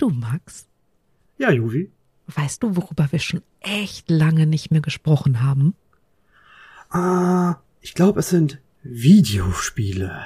Du, 0.00 0.08
Max? 0.08 0.66
Ja, 1.36 1.50
Juvi. 1.50 1.90
Weißt 2.26 2.62
du, 2.62 2.74
worüber 2.74 3.12
wir 3.12 3.18
schon 3.18 3.42
echt 3.60 4.08
lange 4.08 4.46
nicht 4.46 4.70
mehr 4.70 4.80
gesprochen 4.80 5.42
haben? 5.42 5.74
Ah, 6.88 7.56
ich 7.82 7.92
glaube, 7.92 8.20
es 8.20 8.30
sind 8.30 8.62
Videospiele. 8.82 10.24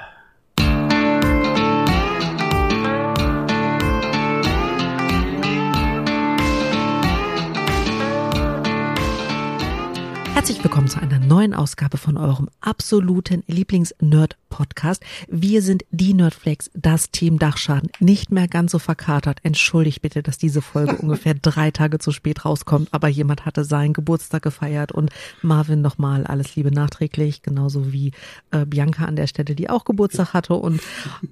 Willkommen 10.65 10.89
zu 10.89 10.99
einer 10.99 11.19
neuen 11.19 11.53
Ausgabe 11.53 11.99
von 11.99 12.17
eurem 12.17 12.49
absoluten 12.63 13.45
Lieblings-Nerd-Podcast. 13.49 15.03
Wir 15.29 15.61
sind 15.61 15.85
die 15.91 16.15
Nerdflakes, 16.15 16.71
das 16.73 17.11
Team 17.11 17.39
Dachschaden, 17.39 17.91
nicht 18.01 18.33
mehr 18.33 18.49
ganz 18.49 18.73
so 18.73 18.79
verkatert. 18.79 19.41
Entschuldigt 19.43 20.01
bitte, 20.01 20.23
dass 20.23 20.39
diese 20.39 20.63
Folge 20.63 20.97
ungefähr 21.03 21.35
drei 21.35 21.71
Tage 21.71 21.99
zu 21.99 22.13
spät 22.13 22.47
rauskommt, 22.47 22.89
aber 22.93 23.09
jemand 23.09 23.45
hatte 23.45 23.63
seinen 23.63 23.93
Geburtstag 23.93 24.43
gefeiert 24.43 24.91
und 24.91 25.11
Marvin 25.43 25.83
nochmal 25.83 26.25
alles 26.27 26.57
Liebe 26.57 26.71
nachträglich, 26.71 27.43
genauso 27.43 27.93
wie 27.93 28.13
äh, 28.51 28.65
Bianca 28.65 29.05
an 29.05 29.17
der 29.17 29.27
Stelle, 29.27 29.55
die 29.55 29.69
auch 29.69 29.85
Geburtstag 29.85 30.33
hatte 30.33 30.55
und 30.55 30.81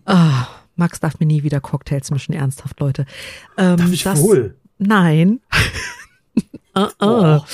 äh, 0.04 0.30
Max 0.76 1.00
darf 1.00 1.20
mir 1.20 1.26
nie 1.26 1.42
wieder 1.42 1.62
Cocktails 1.62 2.10
mischen, 2.10 2.34
ernsthaft, 2.34 2.78
Leute. 2.80 3.06
Ähm, 3.56 3.78
darf 3.78 3.92
ich 3.92 4.02
das, 4.02 4.20
wohl? 4.20 4.56
Nein. 4.76 5.40
uh 6.76 6.80
-uh. 7.00 7.40
Oh. 7.40 7.44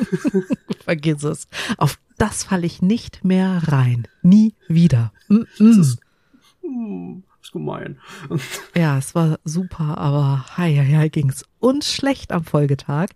Vergiss 0.84 1.22
es. 1.22 1.46
Auf 1.76 1.98
das 2.18 2.44
falle 2.44 2.66
ich 2.66 2.82
nicht 2.82 3.24
mehr 3.24 3.62
rein. 3.66 4.06
Nie 4.22 4.54
wieder. 4.68 5.12
Mm 5.28 5.36
-mm. 5.36 5.46
Das, 5.58 5.76
ist, 5.76 6.00
ist 7.42 7.52
gemein. 7.52 7.98
Ja, 8.76 8.98
es 8.98 9.14
war 9.14 9.38
super, 9.44 9.98
aber 9.98 10.46
hei, 10.56 10.74
hei, 10.76 10.96
hei 10.96 11.08
ging's 11.08 11.44
uns 11.58 11.92
schlecht 11.92 12.32
am 12.32 12.44
Folgetag. 12.44 13.08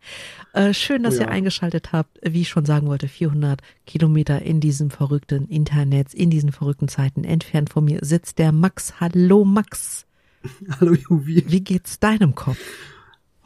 Äh, 0.52 0.74
schön, 0.74 1.02
dass 1.02 1.16
oh 1.16 1.20
ja. 1.20 1.26
ihr 1.26 1.30
eingeschaltet 1.30 1.92
habt. 1.92 2.18
Wie 2.22 2.42
ich 2.42 2.48
schon 2.48 2.66
sagen 2.66 2.88
wollte, 2.88 3.08
400 3.08 3.60
Kilometer 3.86 4.42
in 4.42 4.60
diesem 4.60 4.90
verrückten 4.90 5.48
Internet, 5.48 6.12
in 6.12 6.30
diesen 6.30 6.52
verrückten 6.52 6.88
Zeiten 6.88 7.24
entfernt 7.24 7.70
von 7.70 7.84
mir 7.84 8.00
sitzt 8.02 8.38
der 8.38 8.52
Max. 8.52 9.00
Hallo 9.00 9.44
Max. 9.44 10.06
Hallo 10.80 10.94
Juvi. 10.94 11.44
Wie 11.48 11.60
geht's 11.60 11.98
deinem 11.98 12.34
Kopf? 12.34 12.58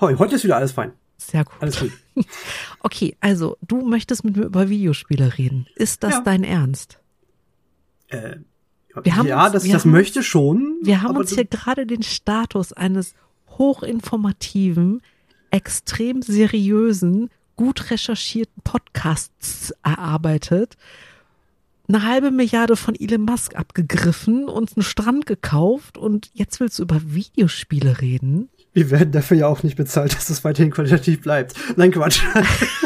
Heute 0.00 0.34
ist 0.34 0.44
wieder 0.44 0.56
alles 0.56 0.72
fein. 0.72 0.92
Sehr 1.20 1.44
gut. 1.44 1.54
Alles 1.60 1.80
gut. 1.80 1.92
Okay, 2.80 3.16
also 3.20 3.56
du 3.66 3.80
möchtest 3.86 4.24
mit 4.24 4.36
mir 4.36 4.44
über 4.44 4.68
Videospiele 4.68 5.38
reden. 5.38 5.66
Ist 5.74 6.02
das 6.02 6.14
ja. 6.14 6.20
dein 6.22 6.44
Ernst? 6.44 6.98
Äh, 8.08 8.36
wir 9.02 9.16
haben 9.16 9.26
ja, 9.26 9.44
uns, 9.44 9.52
das, 9.52 9.68
das 9.68 9.84
haben, 9.84 9.91
möchte 9.91 10.22
schon. 10.22 10.78
Wir 10.82 11.02
haben 11.02 11.16
uns 11.16 11.34
hier 11.34 11.44
gerade 11.44 11.86
den 11.86 12.02
Status 12.02 12.72
eines 12.72 13.14
hochinformativen, 13.48 15.00
extrem 15.50 16.22
seriösen, 16.22 17.30
gut 17.56 17.91
recherchierten 17.91 18.62
Podcasts 18.64 19.72
erarbeitet. 19.82 20.76
Eine 21.88 22.04
halbe 22.04 22.30
Milliarde 22.30 22.76
von 22.76 22.94
Elon 22.94 23.22
Musk 23.22 23.56
abgegriffen, 23.56 24.48
uns 24.48 24.76
einen 24.76 24.84
Strand 24.84 25.26
gekauft 25.26 25.96
und 25.96 26.30
jetzt 26.34 26.60
willst 26.60 26.78
du 26.78 26.82
über 26.82 27.00
Videospiele 27.04 28.00
reden? 28.00 28.48
Wir 28.72 28.90
werden 28.90 29.12
dafür 29.12 29.36
ja 29.36 29.46
auch 29.48 29.62
nicht 29.62 29.76
bezahlt, 29.76 30.14
dass 30.16 30.30
es 30.30 30.44
weiterhin 30.44 30.70
qualitativ 30.70 31.22
bleibt. 31.22 31.54
Nein, 31.76 31.90
Quatsch. 31.90 32.22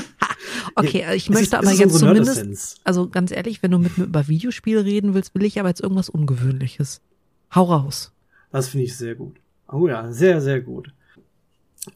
okay, 0.74 1.04
ich 1.14 1.28
möchte 1.30 1.44
ist, 1.44 1.54
aber 1.54 1.72
ist 1.72 1.78
jetzt 1.78 1.98
zumindest, 1.98 2.80
also 2.84 3.08
ganz 3.08 3.30
ehrlich, 3.30 3.62
wenn 3.62 3.70
du 3.70 3.78
mit 3.78 3.98
mir 3.98 4.05
über 4.05 4.28
Videospiele 4.28 4.84
reden 4.84 5.14
willst, 5.14 5.34
will 5.34 5.44
ich 5.44 5.58
aber 5.60 5.68
jetzt 5.68 5.80
irgendwas 5.80 6.08
Ungewöhnliches. 6.08 7.00
Hau 7.55 7.64
raus. 7.64 8.12
Das 8.50 8.68
finde 8.68 8.86
ich 8.86 8.96
sehr 8.96 9.14
gut. 9.14 9.36
Oh 9.68 9.88
ja, 9.88 10.10
sehr, 10.12 10.40
sehr 10.40 10.60
gut. 10.60 10.92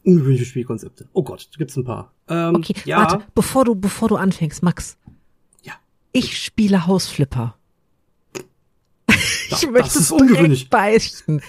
Ungewöhnliche 0.03 0.45
Spielkonzepte. 0.45 1.07
Oh 1.13 1.23
Gott, 1.23 1.49
gibt's 1.57 1.75
ein 1.75 1.83
paar. 1.83 2.13
Ähm, 2.27 2.55
okay, 2.55 2.75
ja. 2.85 2.97
warte, 2.97 3.25
bevor 3.33 3.65
du, 3.65 3.75
bevor 3.75 4.07
du 4.07 4.15
anfängst, 4.17 4.61
Max. 4.61 4.97
Ja. 5.63 5.73
Ich 6.11 6.37
spiele 6.37 6.85
Hausflipper. 6.85 7.55
ich 9.07 9.61
da, 9.61 9.71
möchte 9.71 9.99
es 9.99 10.11
ungewöhnlich 10.11 10.69
beichten. 10.69 11.41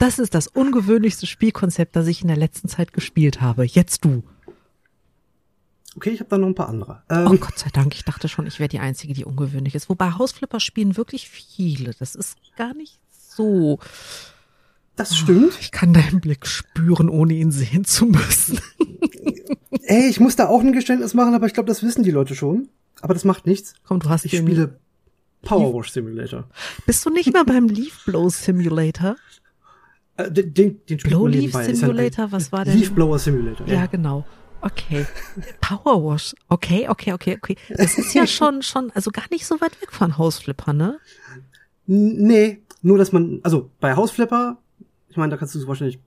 Das 0.00 0.18
ist 0.18 0.34
das 0.34 0.46
ungewöhnlichste 0.46 1.26
Spielkonzept, 1.26 1.94
das 1.94 2.06
ich 2.06 2.22
in 2.22 2.28
der 2.28 2.36
letzten 2.38 2.68
Zeit 2.68 2.94
gespielt 2.94 3.42
habe. 3.42 3.66
Jetzt 3.66 4.02
du. 4.02 4.22
Okay, 5.94 6.08
ich 6.08 6.20
habe 6.20 6.30
da 6.30 6.38
noch 6.38 6.46
ein 6.46 6.54
paar 6.54 6.70
andere. 6.70 7.02
Ähm, 7.10 7.26
oh 7.30 7.36
Gott 7.36 7.58
sei 7.58 7.68
Dank, 7.70 7.94
ich 7.94 8.06
dachte 8.06 8.26
schon, 8.26 8.46
ich 8.46 8.58
wäre 8.58 8.70
die 8.70 8.78
Einzige, 8.78 9.12
die 9.12 9.26
ungewöhnlich 9.26 9.74
ist. 9.74 9.90
Wobei 9.90 10.12
Hausflipper 10.12 10.58
spielen 10.58 10.96
wirklich 10.96 11.28
viele. 11.28 11.92
Das 11.98 12.14
ist 12.14 12.38
gar 12.56 12.72
nicht 12.72 12.98
so. 13.10 13.78
Das 14.96 15.14
stimmt. 15.18 15.52
Ich 15.60 15.70
kann 15.70 15.92
deinen 15.92 16.22
Blick 16.22 16.46
spüren, 16.46 17.10
ohne 17.10 17.34
ihn 17.34 17.52
sehen 17.52 17.84
zu 17.84 18.06
müssen. 18.06 18.58
Ey, 19.82 20.08
ich 20.08 20.18
muss 20.18 20.34
da 20.34 20.48
auch 20.48 20.60
ein 20.60 20.72
Geständnis 20.72 21.12
machen, 21.12 21.34
aber 21.34 21.46
ich 21.46 21.52
glaube, 21.52 21.68
das 21.68 21.82
wissen 21.82 22.04
die 22.04 22.10
Leute 22.10 22.34
schon. 22.34 22.70
Aber 23.02 23.12
das 23.12 23.24
macht 23.24 23.46
nichts. 23.46 23.74
Komm, 23.84 24.00
du 24.00 24.08
hast 24.08 24.24
Ich 24.24 24.34
spiele 24.34 24.80
Powerwash 25.42 25.90
Simulator. 25.90 26.48
Bist 26.86 27.04
du 27.04 27.10
nicht 27.10 27.32
mal 27.34 27.44
beim 27.44 27.66
Leaf 27.66 28.04
Blow 28.06 28.30
Simulator? 28.30 29.16
Äh, 30.26 30.32
den, 30.32 30.54
den, 30.54 30.86
den 30.86 30.98
Blow 30.98 31.26
Leaf 31.26 31.52
Simulator, 31.52 32.24
halt 32.24 32.32
was 32.32 32.52
war 32.52 32.64
der? 32.64 32.74
Leaf 32.74 32.92
Blower 32.92 33.18
Simulator. 33.18 33.66
Ja, 33.66 33.74
ja 33.74 33.86
genau. 33.86 34.24
Okay. 34.62 35.06
Power 35.60 36.04
Wash. 36.04 36.34
Okay, 36.48 36.88
okay, 36.88 37.12
okay, 37.12 37.36
okay. 37.36 37.56
Das 37.70 37.96
ist 37.96 38.14
ja 38.14 38.26
schon, 38.26 38.62
schon, 38.62 38.90
also 38.92 39.10
gar 39.10 39.24
nicht 39.30 39.46
so 39.46 39.60
weit 39.60 39.80
weg 39.80 39.92
von 39.92 40.18
Hausflipper, 40.18 40.72
ne? 40.72 40.98
Nee, 41.86 42.62
nur 42.82 42.98
dass 42.98 43.12
man, 43.12 43.40
also 43.42 43.70
bei 43.80 43.96
Hausflipper, 43.96 44.58
ich 45.08 45.16
meine, 45.16 45.30
da 45.30 45.36
kannst 45.36 45.54
du 45.54 45.66
wahrscheinlich, 45.66 45.98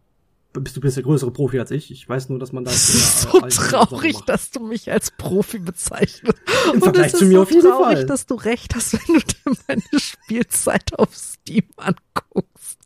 bist 0.54 0.78
du 0.78 0.82
bist 0.82 0.98
der 0.98 1.04
größere 1.04 1.32
Profi 1.32 1.60
als 1.60 1.72
ich. 1.72 1.90
Ich 1.90 2.08
weiß 2.08 2.30
nur, 2.30 2.38
dass 2.38 2.52
man 2.52 2.64
da 2.64 2.72
so 2.72 3.40
traurig, 3.40 4.22
dass 4.28 4.52
du 4.52 4.60
mich 4.60 4.92
als 4.92 5.10
Profi 5.10 5.58
bezeichnest. 5.58 6.38
Im 6.72 6.80
Vergleich 6.80 7.16
zu 7.16 7.26
mir 7.26 7.38
so 7.38 7.42
auf 7.42 7.52
jeden 7.52 7.68
traurig, 7.68 7.98
Fall. 7.98 8.06
dass 8.06 8.28
du 8.28 8.36
recht 8.36 8.76
hast, 8.76 8.94
wenn 8.94 9.16
du 9.16 9.22
dir 9.22 9.58
meine 9.68 10.00
Spielzeit 10.00 10.98
auf 11.00 11.16
Steam 11.16 11.66
anguckst. 11.78 12.78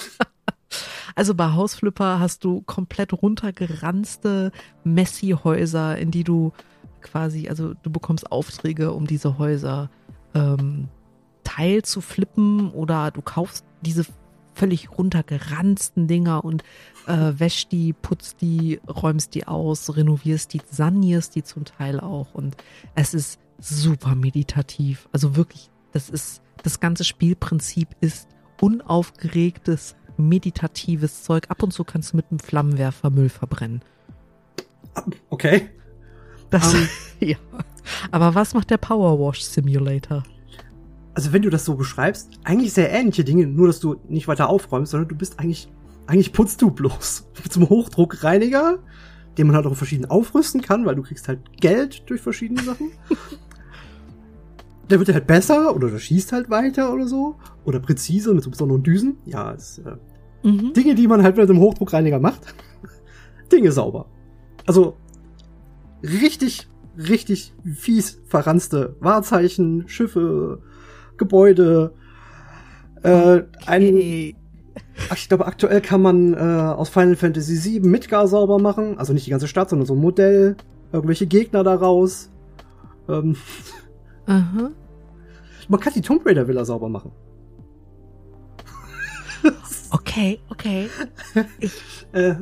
Also 1.16 1.34
bei 1.34 1.52
Hausflipper 1.52 2.20
hast 2.20 2.44
du 2.44 2.62
komplett 2.62 3.12
runtergeranzte 3.12 4.52
Messi-Häuser, 4.84 5.98
in 5.98 6.12
die 6.12 6.24
du 6.24 6.52
quasi, 7.00 7.48
also 7.48 7.74
du 7.74 7.90
bekommst 7.90 8.30
Aufträge, 8.30 8.92
um 8.92 9.06
diese 9.06 9.36
Häuser 9.36 9.90
ähm, 10.34 10.88
teil 11.44 11.82
zu 11.82 12.00
flippen 12.00 12.70
oder 12.70 13.10
du 13.10 13.22
kaufst 13.22 13.64
diese 13.82 14.06
völlig 14.54 14.90
runtergeranzten 14.90 16.06
Dinger 16.06 16.44
und 16.44 16.62
äh, 17.06 17.32
wäschst 17.36 17.72
die, 17.72 17.92
putzt 17.92 18.40
die, 18.40 18.80
räumst 18.88 19.34
die 19.34 19.46
aus, 19.46 19.96
renovierst 19.96 20.52
die, 20.52 20.60
sanierst 20.70 21.34
die 21.34 21.42
zum 21.42 21.64
Teil 21.64 22.00
auch 22.00 22.34
und 22.34 22.56
es 22.94 23.14
ist 23.14 23.40
super 23.58 24.14
meditativ. 24.14 25.08
Also 25.12 25.36
wirklich, 25.36 25.70
das 25.92 26.10
ist, 26.10 26.42
das 26.62 26.80
ganze 26.80 27.04
Spielprinzip 27.04 27.88
ist 28.00 28.28
unaufgeregtes, 28.60 29.96
meditatives 30.16 31.24
Zeug. 31.24 31.46
Ab 31.48 31.62
und 31.62 31.72
zu 31.72 31.84
kannst 31.84 32.12
du 32.12 32.16
mit 32.16 32.26
einem 32.30 32.38
Flammenwerfer 32.38 33.10
Müll 33.10 33.28
verbrennen. 33.28 33.82
Okay. 35.30 35.70
Das, 36.50 36.74
um, 36.74 36.80
ähm. 36.80 36.88
ja. 37.28 37.36
Aber 38.10 38.34
was 38.34 38.54
macht 38.54 38.70
der 38.70 38.78
Powerwash 38.78 39.42
Simulator? 39.42 40.22
Also 41.14 41.32
wenn 41.32 41.42
du 41.42 41.50
das 41.50 41.64
so 41.64 41.74
beschreibst, 41.74 42.30
eigentlich 42.44 42.72
sehr 42.72 42.90
ähnliche 42.92 43.24
Dinge, 43.24 43.46
nur 43.46 43.66
dass 43.66 43.80
du 43.80 43.96
nicht 44.08 44.28
weiter 44.28 44.48
aufräumst, 44.48 44.92
sondern 44.92 45.08
du 45.08 45.16
bist 45.16 45.38
eigentlich, 45.38 45.68
eigentlich 46.06 46.32
putzt 46.32 46.62
du 46.62 46.70
bloß. 46.70 47.26
Mit 47.42 47.52
so 47.52 47.60
einem 47.60 47.68
Hochdruckreiniger, 47.68 48.78
den 49.36 49.46
man 49.46 49.56
halt 49.56 49.66
auch 49.66 49.76
verschieden 49.76 50.06
aufrüsten 50.06 50.60
kann, 50.60 50.86
weil 50.86 50.94
du 50.94 51.02
kriegst 51.02 51.28
halt 51.28 51.40
Geld 51.60 52.08
durch 52.08 52.20
verschiedene 52.20 52.62
Sachen. 52.62 52.92
der 54.90 54.98
wird 54.98 55.12
halt 55.12 55.26
besser 55.26 55.74
oder 55.74 55.88
der 55.88 55.98
schießt 55.98 56.32
halt 56.32 56.50
weiter 56.50 56.92
oder 56.92 57.06
so. 57.06 57.36
Oder 57.64 57.80
präzise 57.80 58.34
mit 58.34 58.44
so 58.44 58.50
besonderen 58.50 58.82
Düsen. 58.82 59.16
Ja, 59.24 59.52
ist, 59.52 59.78
äh, 59.78 59.96
mhm. 60.46 60.72
Dinge, 60.72 60.94
die 60.94 61.06
man 61.06 61.22
halt 61.22 61.36
mit 61.36 61.48
einem 61.48 61.60
Hochdruckreiniger 61.60 62.18
macht. 62.18 62.54
Dinge 63.52 63.72
sauber. 63.72 64.06
Also 64.66 64.96
richtig, 66.02 66.68
richtig 66.96 67.54
fies 67.74 68.20
verranzte 68.26 68.96
Wahrzeichen, 69.00 69.88
Schiffe, 69.88 70.62
Gebäude. 71.16 71.94
Äh, 73.02 73.10
okay. 73.10 73.44
ein, 73.66 73.96
ich 75.14 75.28
glaube, 75.28 75.46
aktuell 75.46 75.80
kann 75.80 76.02
man 76.02 76.34
äh, 76.34 76.36
aus 76.36 76.88
Final 76.88 77.16
Fantasy 77.16 77.64
VII 77.64 77.88
Midgar 77.88 78.28
sauber 78.28 78.58
machen. 78.58 78.98
Also 78.98 79.12
nicht 79.12 79.26
die 79.26 79.30
ganze 79.30 79.48
Stadt, 79.48 79.70
sondern 79.70 79.86
so 79.86 79.94
ein 79.94 80.00
Modell. 80.00 80.56
Irgendwelche 80.92 81.26
Gegner 81.26 81.62
daraus. 81.64 82.30
Ähm, 83.08 83.36
Aha. 84.26 84.70
Man 85.68 85.80
kann 85.80 85.92
die 85.92 86.00
Tomb 86.00 86.26
Raider 86.26 86.46
Villa 86.48 86.64
sauber 86.64 86.88
machen. 86.88 87.12
okay, 89.90 90.40
okay. 90.50 90.88
Ich, 91.58 91.72
äh, 92.12 92.34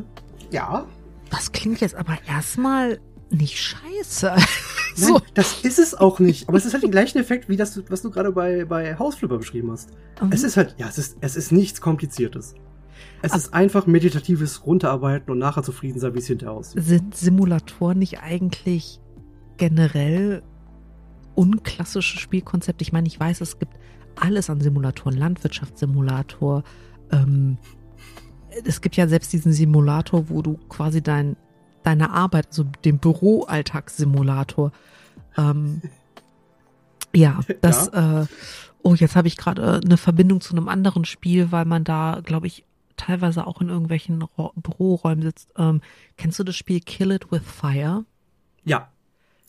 ja. 0.50 0.86
Das 1.30 1.52
klingt 1.52 1.80
jetzt 1.80 1.94
aber 1.94 2.18
erstmal 2.26 2.98
nicht 3.30 3.58
scheiße. 3.58 4.34
so. 4.96 5.14
Nein, 5.14 5.22
das 5.34 5.62
ist 5.62 5.78
es 5.78 5.94
auch 5.94 6.18
nicht. 6.18 6.48
Aber 6.48 6.56
es 6.56 6.64
ist 6.64 6.72
halt 6.72 6.82
den 6.82 6.90
gleichen 6.90 7.18
Effekt, 7.18 7.48
wie 7.48 7.56
das, 7.56 7.80
was 7.90 8.02
du 8.02 8.10
gerade 8.10 8.32
bei, 8.32 8.64
bei 8.64 8.98
Hausflipper 8.98 9.38
beschrieben 9.38 9.70
hast. 9.70 9.90
Mhm. 10.22 10.32
Es 10.32 10.42
ist 10.42 10.56
halt, 10.56 10.74
ja, 10.78 10.88
es 10.88 10.98
ist, 10.98 11.18
es 11.20 11.36
ist 11.36 11.52
nichts 11.52 11.80
Kompliziertes. 11.80 12.54
Es 13.20 13.34
ist 13.34 13.52
einfach 13.52 13.86
meditatives 13.86 14.64
Runterarbeiten 14.64 15.30
und 15.30 15.38
nachher 15.38 15.62
zufrieden 15.62 15.98
sein, 15.98 16.14
wie 16.14 16.18
es 16.18 16.26
hinterher 16.26 16.52
aussieht. 16.52 16.82
Sind 16.84 17.16
Simulatoren 17.16 17.98
nicht 17.98 18.20
eigentlich 18.20 19.00
generell 19.56 20.42
unklassische 21.38 22.18
Spielkonzepte? 22.18 22.82
Ich 22.82 22.92
meine, 22.92 23.06
ich 23.06 23.18
weiß, 23.18 23.40
es 23.40 23.60
gibt 23.60 23.78
alles 24.16 24.50
an 24.50 24.60
Simulatoren, 24.60 25.16
Landwirtschaftssimulator. 25.16 26.64
Ähm, 27.12 27.58
es 28.64 28.80
gibt 28.80 28.96
ja 28.96 29.06
selbst 29.06 29.32
diesen 29.32 29.52
Simulator, 29.52 30.28
wo 30.30 30.42
du 30.42 30.58
quasi 30.68 31.00
dein, 31.00 31.36
deine 31.84 32.10
Arbeit, 32.10 32.48
also 32.48 32.64
den 32.84 32.98
Büroalltagssimulator, 32.98 34.72
ähm, 35.36 35.80
ja, 37.14 37.40
das, 37.60 37.90
ja. 37.94 38.22
Äh, 38.22 38.26
oh, 38.82 38.94
jetzt 38.94 39.14
habe 39.14 39.28
ich 39.28 39.36
gerade 39.36 39.62
äh, 39.62 39.80
eine 39.84 39.96
Verbindung 39.96 40.40
zu 40.40 40.56
einem 40.56 40.68
anderen 40.68 41.04
Spiel, 41.04 41.52
weil 41.52 41.66
man 41.66 41.84
da, 41.84 42.20
glaube 42.24 42.48
ich, 42.48 42.64
teilweise 42.96 43.46
auch 43.46 43.60
in 43.60 43.68
irgendwelchen 43.68 44.22
Ro 44.22 44.52
Büroräumen 44.56 45.22
sitzt. 45.22 45.50
Ähm, 45.56 45.82
kennst 46.16 46.40
du 46.40 46.44
das 46.44 46.56
Spiel 46.56 46.80
Kill 46.80 47.12
It 47.12 47.30
With 47.30 47.42
Fire? 47.44 48.04
Ja. 48.64 48.88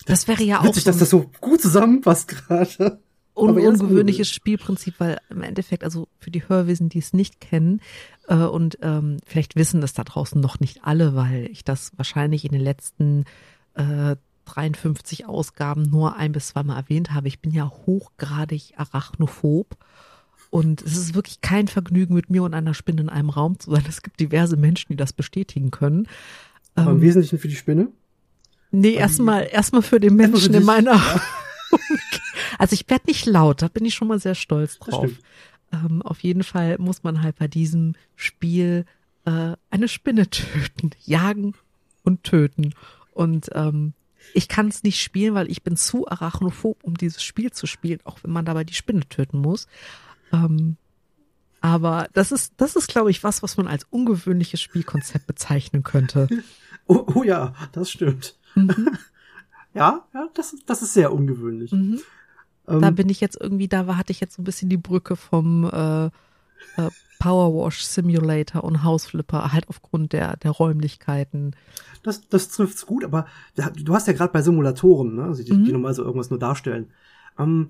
Das, 0.05 0.27
wäre 0.27 0.43
ja 0.43 0.59
auch. 0.59 0.65
Witzig, 0.65 0.85
dass 0.85 0.97
das 0.97 1.09
so 1.09 1.29
gut 1.41 1.61
zusammenpasst 1.61 2.27
gerade. 2.27 2.99
Un 3.35 3.57
ungewöhnliches 3.57 4.29
Spielprinzip, 4.29 4.95
weil 4.97 5.17
im 5.29 5.43
Endeffekt, 5.43 5.85
also 5.85 6.09
für 6.19 6.29
die 6.29 6.49
Hörwesen, 6.49 6.89
die 6.89 6.99
es 6.99 7.13
nicht 7.13 7.39
kennen, 7.39 7.79
äh, 8.27 8.35
und 8.35 8.77
ähm, 8.81 9.17
vielleicht 9.25 9.55
wissen 9.55 9.79
das 9.79 9.93
da 9.93 10.03
draußen 10.03 10.41
noch 10.41 10.59
nicht 10.59 10.83
alle, 10.83 11.15
weil 11.15 11.47
ich 11.49 11.63
das 11.63 11.91
wahrscheinlich 11.95 12.43
in 12.43 12.51
den 12.51 12.61
letzten 12.61 13.23
äh, 13.75 14.17
53 14.45 15.25
Ausgaben 15.25 15.83
nur 15.83 16.15
ein 16.15 16.31
bis 16.31 16.47
zweimal 16.47 16.77
erwähnt 16.77 17.13
habe. 17.13 17.27
Ich 17.27 17.39
bin 17.39 17.51
ja 17.51 17.69
hochgradig 17.69 18.73
arachnophob. 18.77 19.77
Und 20.49 20.81
es 20.81 20.97
ist 20.97 21.13
wirklich 21.13 21.41
kein 21.41 21.67
Vergnügen, 21.67 22.15
mit 22.15 22.31
mir 22.31 22.41
und 22.41 22.55
einer 22.55 22.73
Spinne 22.73 23.01
in 23.01 23.09
einem 23.09 23.29
Raum 23.29 23.59
zu 23.59 23.69
sein. 23.71 23.83
Es 23.87 24.01
gibt 24.01 24.19
diverse 24.19 24.57
Menschen, 24.57 24.87
die 24.89 24.95
das 24.95 25.13
bestätigen 25.13 25.69
können. 25.69 26.07
Aber 26.73 26.91
im 26.91 26.97
ähm, 26.97 27.03
Wesentlichen 27.03 27.37
für 27.37 27.47
die 27.47 27.55
Spinne? 27.55 27.89
Nee, 28.71 28.93
erstmal 28.93 29.47
erstmal 29.51 29.81
für 29.81 29.99
den 29.99 30.15
Menschen 30.15 30.53
in 30.53 30.63
meiner. 30.63 30.93
Ja. 30.95 31.21
also 32.59 32.73
ich 32.73 32.89
werde 32.89 33.07
nicht 33.07 33.25
laut, 33.25 33.61
da 33.61 33.67
bin 33.67 33.85
ich 33.85 33.95
schon 33.95 34.07
mal 34.07 34.19
sehr 34.19 34.35
stolz 34.35 34.77
drauf. 34.79 35.11
Ähm, 35.71 36.01
auf 36.01 36.21
jeden 36.21 36.43
Fall 36.43 36.77
muss 36.77 37.03
man 37.03 37.21
halt 37.21 37.37
bei 37.37 37.47
diesem 37.47 37.95
Spiel 38.15 38.85
äh, 39.25 39.55
eine 39.69 39.87
Spinne 39.87 40.29
töten, 40.29 40.91
jagen 41.05 41.53
und 42.03 42.23
töten. 42.23 42.73
Und 43.13 43.49
ähm, 43.53 43.93
ich 44.33 44.47
kann 44.47 44.67
es 44.67 44.83
nicht 44.83 45.01
spielen, 45.01 45.33
weil 45.33 45.49
ich 45.49 45.63
bin 45.63 45.75
zu 45.75 46.07
arachnophob, 46.07 46.83
um 46.83 46.95
dieses 46.95 47.23
Spiel 47.23 47.51
zu 47.51 47.67
spielen, 47.67 47.99
auch 48.03 48.19
wenn 48.23 48.31
man 48.31 48.45
dabei 48.45 48.63
die 48.63 48.73
Spinne 48.73 49.07
töten 49.07 49.39
muss. 49.39 49.67
Ähm, 50.31 50.77
aber 51.61 52.07
das 52.13 52.31
ist, 52.31 52.53
das 52.57 52.75
ist, 52.75 52.87
glaube 52.87 53.11
ich, 53.11 53.23
was, 53.23 53.43
was 53.43 53.57
man 53.57 53.67
als 53.67 53.85
ungewöhnliches 53.89 54.61
Spielkonzept 54.61 55.27
bezeichnen 55.27 55.83
könnte. 55.83 56.27
Oh, 56.91 57.05
oh 57.13 57.23
ja, 57.23 57.53
das 57.71 57.91
stimmt. 57.91 58.38
Mhm. 58.55 58.89
ja, 59.73 60.05
ja, 60.13 60.29
das, 60.33 60.55
das 60.65 60.81
ist 60.81 60.93
sehr 60.93 61.13
ungewöhnlich. 61.13 61.71
Mhm. 61.71 61.99
Ähm, 62.67 62.81
da 62.81 62.91
bin 62.91 63.09
ich 63.09 63.19
jetzt 63.21 63.37
irgendwie, 63.39 63.67
da 63.67 63.87
war, 63.87 63.97
hatte 63.97 64.11
ich 64.11 64.19
jetzt 64.19 64.35
so 64.35 64.41
ein 64.41 64.45
bisschen 64.45 64.69
die 64.69 64.77
Brücke 64.77 65.15
vom 65.15 65.65
äh, 65.65 66.05
äh, 66.05 66.89
Powerwash 67.19 67.83
Simulator 67.83 68.63
und 68.63 68.83
Hausflipper, 68.83 69.51
halt 69.51 69.67
aufgrund 69.67 70.13
der, 70.13 70.37
der 70.37 70.51
Räumlichkeiten. 70.51 71.55
Das, 72.03 72.27
das 72.29 72.47
trifft's 72.49 72.85
gut, 72.85 73.03
aber 73.03 73.27
du 73.55 73.93
hast 73.93 74.07
ja 74.07 74.13
gerade 74.13 74.31
bei 74.31 74.41
Simulatoren, 74.41 75.15
ne, 75.15 75.23
also 75.23 75.43
die, 75.43 75.51
mhm. 75.51 75.65
die 75.65 75.71
normal 75.73 75.93
so 75.93 76.03
irgendwas 76.03 76.29
nur 76.29 76.39
darstellen. 76.39 76.91
Ähm, 77.37 77.69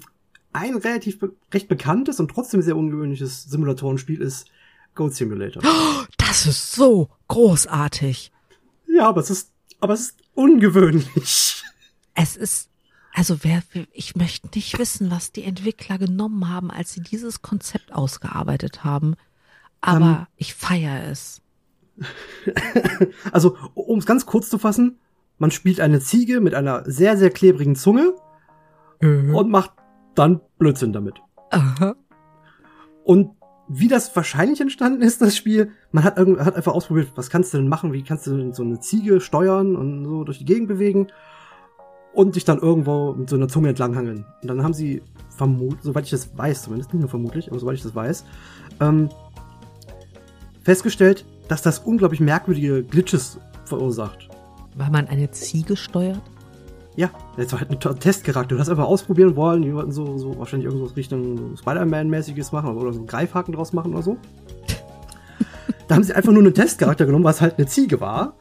ein 0.53 0.75
relativ 0.75 1.19
be 1.19 1.35
recht 1.53 1.67
bekanntes 1.67 2.19
und 2.19 2.29
trotzdem 2.29 2.61
sehr 2.61 2.77
ungewöhnliches 2.77 3.43
Simulatorenspiel 3.43 4.21
ist 4.21 4.47
Goat 4.95 5.15
Simulator. 5.15 5.63
Das 6.17 6.45
ist 6.45 6.73
so 6.73 7.09
großartig. 7.27 8.31
Ja, 8.87 9.09
aber 9.09 9.19
es 9.21 9.31
ist, 9.31 9.51
aber 9.79 9.93
es 9.93 10.01
ist 10.01 10.17
ungewöhnlich. 10.33 11.63
Es 12.13 12.35
ist, 12.35 12.69
also 13.13 13.43
wer, 13.43 13.61
ich 13.91 14.15
möchte 14.15 14.49
nicht 14.55 14.77
wissen, 14.77 15.11
was 15.11 15.31
die 15.31 15.43
Entwickler 15.43 15.97
genommen 15.97 16.49
haben, 16.49 16.71
als 16.71 16.93
sie 16.93 17.01
dieses 17.01 17.41
Konzept 17.41 17.93
ausgearbeitet 17.93 18.83
haben. 18.83 19.15
Aber 19.81 20.05
um, 20.05 20.27
ich 20.35 20.53
feiere 20.53 21.09
es. 21.09 21.41
also, 23.31 23.57
um 23.73 23.99
es 23.99 24.05
ganz 24.05 24.25
kurz 24.25 24.49
zu 24.49 24.57
fassen, 24.57 24.99
man 25.37 25.51
spielt 25.51 25.79
eine 25.79 26.01
Ziege 26.01 26.41
mit 26.41 26.53
einer 26.53 26.83
sehr, 26.89 27.17
sehr 27.17 27.29
klebrigen 27.29 27.75
Zunge 27.75 28.13
mhm. 28.99 29.33
und 29.33 29.49
macht 29.49 29.71
dann 30.15 30.41
Blödsinn 30.57 30.91
damit. 30.91 31.15
Aha. 31.51 31.95
Und 33.03 33.38
wie 33.69 33.87
das 33.87 34.13
wahrscheinlich 34.15 34.59
entstanden 34.59 35.03
ist, 35.03 35.21
das 35.21 35.37
Spiel, 35.37 35.71
man 35.91 36.03
hat, 36.03 36.17
hat 36.17 36.55
einfach 36.55 36.73
ausprobiert, 36.73 37.11
was 37.15 37.29
kannst 37.29 37.53
du 37.53 37.59
denn 37.59 37.67
machen, 37.67 37.93
wie 37.93 38.03
kannst 38.03 38.25
du 38.25 38.35
denn 38.35 38.51
so 38.51 38.63
eine 38.63 38.79
Ziege 38.79 39.21
steuern 39.21 39.75
und 39.75 40.05
so 40.05 40.23
durch 40.23 40.39
die 40.39 40.45
Gegend 40.45 40.67
bewegen 40.67 41.07
und 42.11 42.35
dich 42.35 42.45
dann 42.45 42.57
irgendwo 42.57 43.13
mit 43.13 43.29
so 43.29 43.35
einer 43.35 43.47
Zunge 43.47 43.69
entlanghangeln. 43.69 44.25
Und 44.41 44.47
dann 44.47 44.63
haben 44.63 44.73
sie 44.73 45.03
vermutlich, 45.29 45.83
soweit 45.83 46.05
ich 46.05 46.09
das 46.09 46.35
weiß, 46.35 46.63
zumindest 46.63 46.91
nicht 46.91 46.99
nur 46.99 47.09
vermutlich, 47.09 47.49
aber 47.49 47.59
soweit 47.59 47.75
ich 47.75 47.83
das 47.83 47.93
weiß, 47.93 48.25
ähm, 48.81 49.09
festgestellt, 50.63 51.25
dass 51.47 51.61
das 51.61 51.79
unglaublich 51.79 52.21
merkwürdige 52.21 52.83
Glitches 52.83 53.39
verursacht. 53.65 54.29
Weil 54.75 54.89
man 54.89 55.07
eine 55.07 55.29
Ziege 55.29 55.77
steuert? 55.77 56.21
Ja, 56.99 57.09
das 57.37 57.53
war 57.53 57.61
halt 57.61 57.71
ein 57.71 57.99
Testcharakter. 58.01 58.55
Du 58.55 58.59
hast 58.59 58.67
einfach 58.67 58.83
ausprobieren 58.83 59.37
wollen. 59.37 59.61
Die 59.61 59.73
wollten 59.73 59.93
so, 59.93 60.17
so 60.17 60.37
wahrscheinlich 60.37 60.65
irgendwas 60.65 60.97
Richtung 60.97 61.55
Spider-Man-mäßiges 61.55 62.51
machen 62.51 62.75
oder 62.75 62.91
so 62.91 62.99
einen 62.99 63.07
Greifhaken 63.07 63.53
draus 63.53 63.71
machen 63.71 63.93
oder 63.93 64.03
so. 64.03 64.17
da 65.87 65.95
haben 65.95 66.03
sie 66.03 66.13
einfach 66.13 66.33
nur 66.33 66.43
einen 66.43 66.53
Testcharakter 66.53 67.05
genommen, 67.05 67.23
was 67.23 67.39
halt 67.39 67.57
eine 67.57 67.67
Ziege 67.67 68.01
war. 68.01 68.33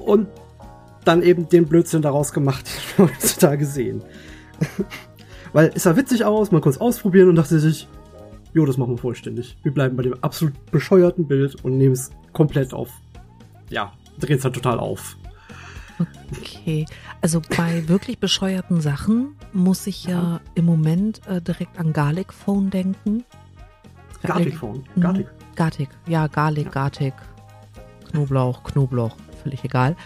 Und 0.00 0.26
dann 1.04 1.22
eben 1.22 1.48
den 1.48 1.68
Blödsinn 1.68 2.02
daraus 2.02 2.32
gemacht, 2.32 2.68
den 2.98 3.06
wir 3.06 3.14
heutzutage 3.14 3.66
sehen. 3.66 4.02
Weil 5.52 5.70
es 5.76 5.84
sah 5.84 5.94
witzig 5.94 6.24
aus, 6.24 6.50
man 6.50 6.60
konnte 6.60 6.74
es 6.74 6.80
ausprobieren 6.80 7.28
und 7.28 7.36
dachte 7.36 7.60
sich, 7.60 7.86
jo, 8.52 8.66
das 8.66 8.78
machen 8.78 8.94
wir 8.94 8.98
vollständig. 8.98 9.56
Wir 9.62 9.72
bleiben 9.72 9.96
bei 9.96 10.02
dem 10.02 10.14
absolut 10.24 10.54
bescheuerten 10.72 11.28
Bild 11.28 11.54
und 11.64 11.78
nehmen 11.78 11.92
es 11.92 12.10
komplett 12.32 12.74
auf. 12.74 12.90
Ja, 13.70 13.92
drehen 14.18 14.38
es 14.38 14.44
halt 14.44 14.56
total 14.56 14.80
auf. 14.80 15.16
Okay, 16.30 16.86
also 17.20 17.40
bei 17.56 17.88
wirklich 17.88 18.18
bescheuerten 18.18 18.80
Sachen 18.80 19.36
muss 19.52 19.86
ich 19.86 20.04
ja 20.04 20.40
im 20.54 20.64
Moment 20.64 21.26
äh, 21.26 21.40
direkt 21.40 21.78
an 21.78 21.92
Garlic 21.92 22.32
Phone 22.32 22.70
denken. 22.70 23.24
Garlic 24.22 24.56
Phone, 24.56 24.84
mhm. 24.94 25.00
Garlic. 25.00 25.26
Garlic, 25.56 25.88
ja, 26.06 26.26
Garlic, 26.26 26.66
ja. 26.66 26.70
Garlic. 26.70 27.14
Knoblauch, 28.10 28.62
Knoblauch, 28.64 29.16
völlig 29.42 29.64
egal. 29.64 29.96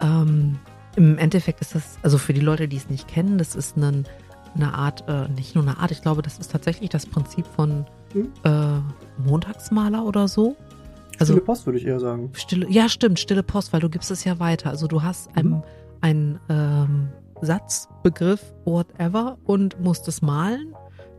Ähm, 0.00 0.58
Im 0.96 1.18
Endeffekt 1.18 1.60
ist 1.60 1.74
das, 1.74 1.98
also 2.02 2.18
für 2.18 2.32
die 2.32 2.40
Leute, 2.40 2.68
die 2.68 2.76
es 2.76 2.88
nicht 2.88 3.08
kennen, 3.08 3.38
das 3.38 3.54
ist 3.54 3.76
eine, 3.76 4.04
eine 4.54 4.74
Art, 4.74 5.04
äh, 5.08 5.28
nicht 5.28 5.54
nur 5.54 5.64
eine 5.64 5.78
Art, 5.78 5.90
ich 5.90 6.02
glaube, 6.02 6.22
das 6.22 6.38
ist 6.38 6.50
tatsächlich 6.50 6.90
das 6.90 7.06
Prinzip 7.06 7.46
von 7.46 7.86
hm? 8.12 8.32
äh, 8.44 8.80
Montagsmaler 9.22 10.04
oder 10.04 10.26
so. 10.26 10.56
Also, 11.20 11.34
stille 11.34 11.44
Post 11.44 11.66
würde 11.66 11.78
ich 11.78 11.86
eher 11.86 12.00
sagen. 12.00 12.30
Stille, 12.32 12.66
ja, 12.70 12.88
stimmt, 12.88 13.20
stille 13.20 13.42
Post, 13.42 13.72
weil 13.72 13.80
du 13.80 13.90
gibst 13.90 14.10
es 14.10 14.24
ja 14.24 14.38
weiter. 14.38 14.70
Also 14.70 14.86
du 14.86 15.02
hast 15.02 15.28
mhm. 15.36 15.62
einen, 16.00 16.40
ähm, 16.48 17.08
Satz, 17.42 17.88
Begriff, 18.02 18.54
whatever 18.64 19.38
und 19.44 19.80
musst 19.80 20.08
es 20.08 20.22
malen. 20.22 20.74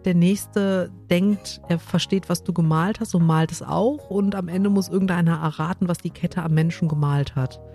Der 0.06 0.16
nächste 0.16 0.92
denkt, 1.10 1.62
er 1.70 1.80
versteht, 1.80 2.30
was 2.30 2.44
du 2.44 2.54
gemalt 2.54 3.00
hast 3.00 3.14
und 3.14 3.26
malt 3.26 3.52
es 3.52 3.62
auch. 3.62 4.10
Und 4.10 4.36
am 4.36 4.48
Ende 4.48 4.70
muss 4.70 4.90
irgendeiner 4.90 5.40
erraten, 5.40 5.88
was 5.88 6.00
die 6.00 6.10
Kette 6.10 6.42
am 6.42 6.54
Menschen 6.54 6.88
gemalt 6.88 7.36
hat. 7.36 7.60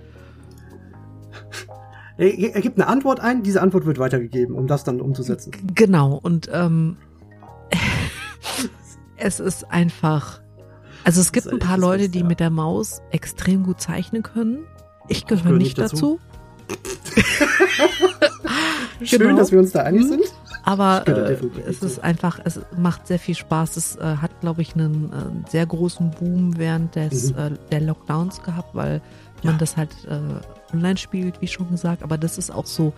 Er, 2.19 2.33
er 2.55 2.63
gibt 2.63 2.81
eine 2.81 2.89
Antwort 2.89 3.21
ein, 3.21 3.43
diese 3.43 3.61
Antwort 3.61 3.85
wird 3.85 3.99
weitergegeben, 3.99 4.57
um 4.57 4.67
das 4.67 4.85
dann 4.85 5.03
umzusetzen. 5.03 5.53
Genau, 5.75 6.15
und 6.15 6.49
ähm, 6.51 6.97
es 9.19 9.39
ist 9.39 9.71
einfach 9.71 10.41
also 11.07 11.21
es 11.21 11.31
gibt 11.31 11.47
ein 11.47 11.61
paar 11.61 11.79
Leute, 11.79 12.09
die 12.09 12.25
mit 12.25 12.41
der 12.41 12.51
Maus 12.51 13.01
extrem 13.13 13.63
gut 13.63 13.81
zeichnen 13.81 14.25
können. 14.25 14.67
Ich 15.07 15.25
gehöre 15.25 15.53
nicht, 15.53 15.79
nicht 15.79 15.79
dazu. 15.79 16.19
Schön, 19.05 19.21
genau. 19.21 19.37
dass 19.37 19.53
wir 19.53 19.61
uns 19.61 19.71
da 19.71 19.85
einig 19.85 20.03
mhm. 20.03 20.09
sind. 20.09 20.25
Aber 20.65 21.07
äh, 21.07 21.39
es 21.69 21.81
ist 21.85 22.03
einfach, 22.03 22.41
es 22.43 22.59
macht 22.77 23.07
sehr 23.07 23.21
viel 23.21 23.37
Spaß. 23.37 23.77
Es 23.77 23.95
äh, 23.95 24.17
hat, 24.17 24.41
glaube 24.41 24.63
ich, 24.63 24.75
einen 24.75 25.13
äh, 25.13 25.49
sehr 25.49 25.65
großen 25.65 26.11
Boom 26.11 26.59
während 26.59 26.97
des, 26.97 27.31
mhm. 27.31 27.39
Äh, 27.39 27.51
der 27.71 27.83
Lockdowns 27.83 28.43
gehabt, 28.43 28.75
weil 28.75 29.01
ja. 29.43 29.53
man 29.53 29.61
das 29.61 29.77
halt 29.77 29.91
äh, 30.09 30.75
online 30.75 30.97
spielt, 30.97 31.41
wie 31.41 31.47
schon 31.47 31.71
gesagt. 31.71 32.03
Aber 32.03 32.19
das 32.19 32.37
ist 32.37 32.51
auch 32.51 32.67
so 32.67 32.93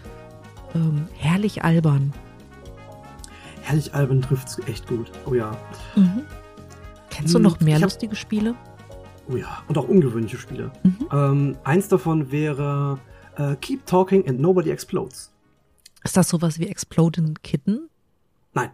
ähm, 0.74 1.08
herrlich 1.14 1.62
albern. 1.62 2.14
Herrlich 3.60 3.92
albern 3.92 4.22
trifft 4.22 4.48
es 4.48 4.58
echt 4.66 4.86
gut. 4.86 5.12
Oh 5.26 5.34
ja. 5.34 5.54
Mhm. 5.94 6.22
Kennst 7.10 7.34
du 7.34 7.38
noch 7.38 7.60
mehr 7.60 7.76
hab, 7.76 7.82
lustige 7.82 8.16
Spiele? 8.16 8.54
Oh 9.30 9.36
ja, 9.36 9.62
und 9.68 9.76
auch 9.76 9.88
ungewöhnliche 9.88 10.38
Spiele. 10.38 10.72
Mhm. 10.82 11.08
Ähm, 11.12 11.58
eins 11.64 11.88
davon 11.88 12.30
wäre 12.30 12.98
äh, 13.36 13.56
Keep 13.56 13.86
Talking 13.86 14.28
and 14.28 14.40
Nobody 14.40 14.70
Explodes. 14.70 15.32
Ist 16.04 16.16
das 16.16 16.28
sowas 16.28 16.58
wie 16.58 16.66
Exploding 16.66 17.34
Kitten? 17.42 17.88
Nein. 18.54 18.70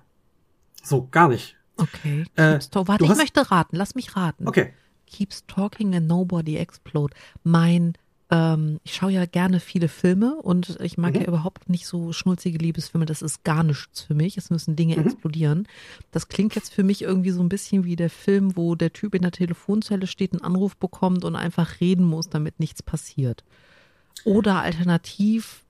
So, 0.82 1.08
gar 1.10 1.28
nicht. 1.28 1.56
Okay. 1.76 2.24
Äh, 2.36 2.60
Warte, 2.72 3.04
ich 3.04 3.16
möchte 3.16 3.50
raten. 3.50 3.76
Lass 3.76 3.94
mich 3.94 4.14
raten. 4.16 4.46
Okay. 4.46 4.72
keeps 5.06 5.44
talking 5.46 5.94
and 5.94 6.06
nobody 6.08 6.56
explode. 6.56 7.14
Mein 7.42 7.94
ähm, 8.36 8.80
ich 8.82 8.94
schaue 8.94 9.12
ja 9.12 9.26
gerne 9.26 9.60
viele 9.60 9.86
Filme 9.86 10.34
und 10.42 10.78
ich 10.80 10.98
mag 10.98 11.14
Mhm. 11.14 11.20
ja 11.20 11.26
überhaupt 11.28 11.68
nicht 11.68 11.86
so 11.86 12.12
schnulzige 12.12 12.58
Liebesfilme. 12.58 13.06
Das 13.06 13.22
ist 13.22 13.44
gar 13.44 13.62
nichts 13.62 14.00
für 14.00 14.14
mich. 14.14 14.36
Es 14.36 14.50
müssen 14.50 14.74
Dinge 14.74 14.96
Mhm. 14.96 15.06
explodieren. 15.06 15.68
Das 16.10 16.26
klingt 16.28 16.54
jetzt 16.56 16.72
für 16.74 16.82
mich 16.82 17.02
irgendwie 17.02 17.30
so 17.30 17.40
ein 17.42 17.48
bisschen 17.48 17.84
wie 17.84 17.94
der 17.96 18.10
Film, 18.10 18.56
wo 18.56 18.74
der 18.74 18.92
Typ 18.92 19.14
in 19.14 19.22
der 19.22 19.30
Telefonzelle 19.30 20.06
steht, 20.08 20.32
einen 20.32 20.42
Anruf 20.42 20.76
bekommt 20.76 21.24
und 21.24 21.36
einfach 21.36 21.80
reden 21.80 22.04
muss, 22.04 22.28
damit 22.28 22.58
nichts 22.58 22.82
passiert. 22.82 23.44
Oder 24.24 24.62
alternativ 24.62 25.62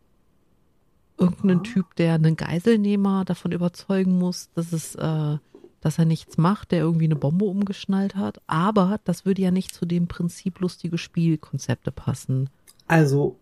irgendein 1.19 1.59
Ja. 1.59 1.63
Typ, 1.65 1.95
der 1.97 2.15
einen 2.15 2.37
Geiselnehmer 2.37 3.25
davon 3.25 3.53
überzeugen 3.53 4.19
muss, 4.19 4.49
dass 4.55 4.73
es, 4.73 4.95
äh, 4.95 5.37
dass 5.85 5.99
er 5.99 6.07
nichts 6.07 6.39
macht, 6.39 6.73
der 6.73 6.81
irgendwie 6.81 7.05
eine 7.05 7.17
Bombe 7.17 7.45
umgeschnallt 7.45 8.17
hat. 8.17 8.41
Aber 8.47 9.01
das 9.05 9.27
würde 9.27 9.43
ja 9.43 9.51
nicht 9.51 9.75
zu 9.75 9.85
dem 9.85 10.09
Prinzip 10.09 10.61
lustige 10.61 10.97
Spielkonzepte 10.97 11.93
passen. 11.93 12.49
Also, 12.87 13.39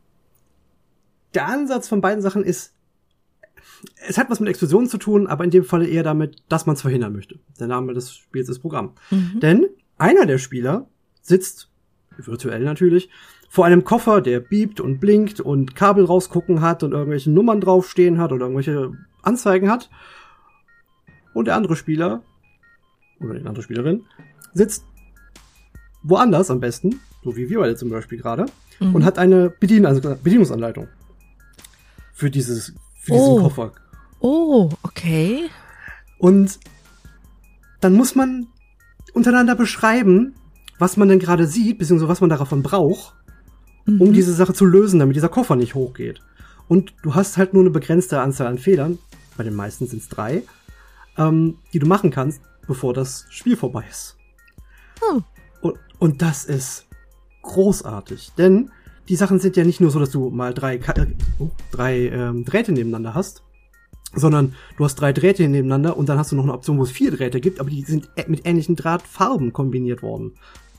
der 1.35 1.47
Ansatz 1.47 1.89
von 1.89 2.01
beiden 2.01 2.21
Sachen 2.21 2.43
ist, 2.43 2.75
es 4.09 4.19
hat 4.19 4.29
was 4.29 4.41
mit 4.41 4.49
Explosionen 4.49 4.89
zu 4.89 4.99
tun, 4.99 5.29
aber 5.29 5.45
in 5.45 5.51
dem 5.51 5.65
Falle 5.65 5.87
eher 5.87 6.03
damit, 6.03 6.43
dass 6.49 6.67
man 6.67 6.75
es 6.75 6.83
verhindern 6.83 7.13
möchte. 7.13 7.39
Der 7.61 7.69
Name 7.69 7.95
des 7.95 8.13
Spiels 8.13 8.49
ist 8.49 8.59
Programm. 8.59 8.93
Mhm. 9.11 9.39
Denn 9.41 9.67
einer 9.97 10.27
der 10.27 10.39
Spieler 10.39 10.89
sitzt, 11.21 11.71
virtuell 12.17 12.65
natürlich, 12.65 13.09
vor 13.49 13.67
einem 13.67 13.85
Koffer, 13.85 14.21
der 14.21 14.41
biebt 14.41 14.81
und 14.81 14.99
blinkt 14.99 15.41
und 15.41 15.77
Kabel 15.77 16.05
rausgucken 16.07 16.61
hat 16.61 16.83
und 16.83 16.91
irgendwelche 16.91 17.31
Nummern 17.31 17.61
draufstehen 17.61 18.19
hat 18.19 18.33
oder 18.33 18.47
irgendwelche 18.47 18.93
Anzeigen 19.23 19.71
hat. 19.71 19.91
Und 21.35 21.47
der 21.47 21.55
andere 21.55 21.77
Spieler, 21.77 22.23
oder 23.23 23.39
die 23.39 23.47
andere 23.47 23.63
Spielerin, 23.63 24.05
sitzt 24.55 24.85
woanders 26.03 26.51
am 26.51 26.61
besten, 26.61 27.01
so 27.25 27.37
wie 27.37 27.49
wir 27.49 27.61
beide 27.61 27.77
zum 27.77 27.91
Beispiel 27.91 28.19
gerade, 28.19 28.47
Mhm. 28.81 28.95
und 28.95 29.05
hat 29.05 29.19
eine 29.19 29.51
Bedien 29.51 29.87
also 29.87 30.01
Bedienungsanleitung 30.01 30.89
für 32.13 32.31
dieses 32.31 32.73
für 33.01 33.13
diesen 33.13 33.29
Oh. 33.33 33.43
Koffer. 33.43 33.73
Oh, 34.21 34.71
okay. 34.83 35.49
Und 36.19 36.59
dann 37.81 37.95
muss 37.95 38.15
man 38.15 38.47
untereinander 39.13 39.57
beschreiben, 39.57 40.35
was 40.79 40.97
man 40.97 41.09
denn 41.09 41.19
gerade 41.19 41.47
sieht, 41.47 41.79
beziehungsweise 41.79 42.09
was 42.09 42.21
man 42.21 42.31
davon 42.31 42.63
braucht, 42.63 43.15
um 43.87 43.97
Mhm. 43.99 44.13
diese 44.13 44.33
Sache 44.33 44.55
zu 44.55 44.65
lösen, 44.65 45.01
damit 45.01 45.17
dieser 45.17 45.29
Koffer 45.29 45.57
nicht 45.57 45.75
hochgeht. 45.75 46.21
Und 46.69 46.95
du 47.03 47.15
hast 47.17 47.37
halt 47.37 47.55
nur 47.55 47.63
eine 47.65 47.71
begrenzte 47.71 48.21
Anzahl 48.21 48.47
an 48.47 48.59
Fehlern, 48.59 48.99
bei 49.37 49.43
den 49.45 49.55
meisten 49.55 49.87
sind 49.89 50.01
es 50.03 50.09
drei, 50.09 50.43
ähm, 51.19 51.57
die 51.73 51.79
du 51.81 51.87
machen 51.87 52.11
kannst, 52.11 52.41
bevor 52.67 52.95
das 52.95 53.27
Spiel 53.31 53.57
vorbei 53.57 53.85
ist. 53.89 54.17
Oh. 55.01 55.21
Und, 55.61 55.79
und 55.99 56.23
das 56.23 56.45
ist 56.45 56.87
großartig, 57.43 58.33
denn 58.39 58.71
die 59.09 59.17
Sachen 59.17 59.41
sind 59.41 59.57
ja 59.57 59.65
nicht 59.65 59.81
nur 59.81 59.91
so, 59.91 59.99
dass 59.99 60.11
du 60.11 60.31
mal 60.31 60.55
drei, 60.55 60.77
äh, 60.77 61.07
oh, 61.39 61.51
drei 61.71 62.09
ähm, 62.09 62.45
Drähte 62.45 62.73
nebeneinander 62.73 63.15
hast, 63.15 63.43
sondern 64.15 64.55
du 64.77 64.85
hast 64.85 64.97
drei 64.97 65.13
Drähte 65.13 65.49
nebeneinander 65.49 65.97
und 65.97 66.09
dann 66.09 66.19
hast 66.19 66.33
du 66.33 66.37
noch 66.37 66.45
eine 66.45 66.53
Option, 66.53 66.79
wo 66.79 66.85
es 66.85 66.91
vier 66.91 67.11
Drähte 67.11 67.41
gibt, 67.41 67.61
aber 67.61 67.71
die 67.71 67.83
sind 67.83 68.09
mit 68.29 68.47
ähnlichen 68.47 68.77
Drahtfarben 68.77 69.53
kombiniert 69.53 70.03
worden. 70.03 70.35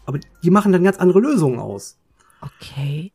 Aber 0.05 0.19
die 0.43 0.49
machen 0.49 0.71
dann 0.71 0.83
ganz 0.83 0.97
andere 0.97 1.19
Lösungen 1.19 1.59
aus. 1.59 1.97
Okay. 2.41 3.11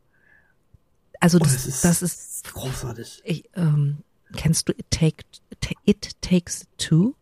Also 1.20 1.38
das, 1.38 1.66
ist, 1.66 1.84
das 1.84 2.02
ist, 2.02 2.52
großartig. 2.52 3.22
ich, 3.25 3.50
ähm, 3.54 3.98
kennst 4.37 4.68
du 4.68 4.72
It, 4.72 4.90
Take, 4.90 5.25
It 5.84 6.20
Takes 6.20 6.66
Two? 6.78 7.14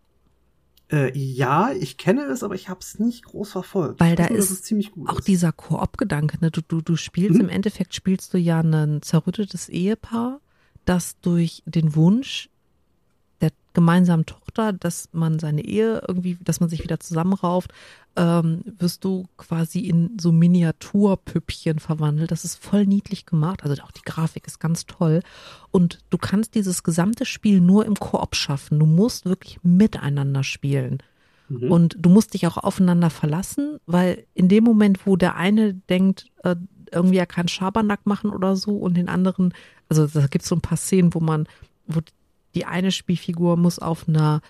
Äh, 0.91 1.11
ja, 1.19 1.73
ich 1.73 1.97
kenne 1.99 2.23
es, 2.27 2.43
aber 2.45 2.55
ich 2.55 2.69
habe 2.69 2.81
es 2.81 2.99
nicht 2.99 3.25
groß 3.25 3.51
verfolgt. 3.53 3.99
Weil 4.01 4.15
da 4.15 4.29
nur, 4.29 4.39
ist 4.39 4.51
es 4.51 4.63
ziemlich 4.63 4.93
gut 4.93 5.09
Auch 5.09 5.19
ist. 5.19 5.29
dieser 5.29 5.51
Koop-Gedanke, 5.53 6.39
ne? 6.41 6.51
du, 6.51 6.61
du, 6.67 6.81
du 6.81 6.97
spielst, 6.97 7.35
Mhm. 7.35 7.41
im 7.47 7.49
Endeffekt 7.49 7.95
spielst 7.95 8.33
du 8.35 8.39
ja 8.39 8.61
ein 8.61 9.03
zerrüttetes 9.03 9.69
Ehepaar, 9.69 10.41
das 10.85 11.19
durch 11.21 11.63
den 11.67 11.97
Wunsch 11.97 12.49
der 13.41 13.51
gemeinsamen 13.75 14.25
Tochter, 14.25 14.73
dass 14.73 15.09
man 15.13 15.39
seine 15.39 15.65
Ehe 15.65 16.03
irgendwie, 16.09 16.39
dass 16.43 16.61
man 16.61 16.69
sich 16.69 16.83
wieder 16.83 16.99
zusammenrauft, 16.99 17.73
ähm, 18.17 18.63
wirst 18.79 19.05
du 19.05 19.27
quasi 19.37 19.81
in 19.81 20.17
so 20.19 20.33
Miniaturpüppchen 20.33 21.79
verwandelt. 21.79 22.31
Das 22.31 22.45
ist 22.45 22.57
voll 22.57 22.87
niedlich 22.87 23.27
gemacht. 23.27 23.63
Also 23.63 23.83
auch 23.83 23.91
die 23.91 24.05
Grafik 24.05 24.47
ist 24.47 24.59
ganz 24.59 24.87
toll. 24.87 25.21
Und 25.71 25.99
du 26.09 26.17
kannst 26.17 26.55
dieses 26.55 26.83
gesamte 26.83 27.27
Spiel 27.27 27.61
nur 27.61 27.85
im 27.85 27.95
Koop 27.95 28.35
schaffen. 28.35 28.79
Du 28.79 28.87
musst 28.87 29.27
wirklich 29.27 29.59
miteinander 29.63 30.43
spielen. 30.43 31.03
Mhm. 31.49 31.71
Und 31.71 31.97
du 32.01 32.09
musst 32.09 32.35
dich 32.35 32.47
auch 32.47 32.57
aufeinander 32.57 33.11
verlassen, 33.11 33.79
weil 33.87 34.25
in 34.35 34.49
dem 34.49 34.65
Moment, 34.65 35.07
wo 35.07 35.17
der 35.17 35.37
eine 35.37 35.75
denkt, 35.75 36.31
äh, 36.43 36.57
irgendwie 36.93 37.19
er 37.19 37.27
kann 37.27 37.49
Schabernack 37.49 38.07
machen 38.07 38.31
oder 38.31 38.57
so 38.57 38.77
und 38.77 38.97
den 38.97 39.09
anderen, 39.09 39.53
also 39.89 40.07
da 40.07 40.27
gibt 40.27 40.45
es 40.45 40.49
so 40.49 40.57
ein 40.57 40.61
paar 40.61 40.79
Szenen, 40.79 41.15
wo 41.15 41.21
man, 41.21 41.47
wo 41.87 42.01
die 42.57 42.65
eine 42.65 42.91
Spielfigur 42.91 43.57
muss 43.57 43.79
auf 43.79 44.09
einer 44.09 44.41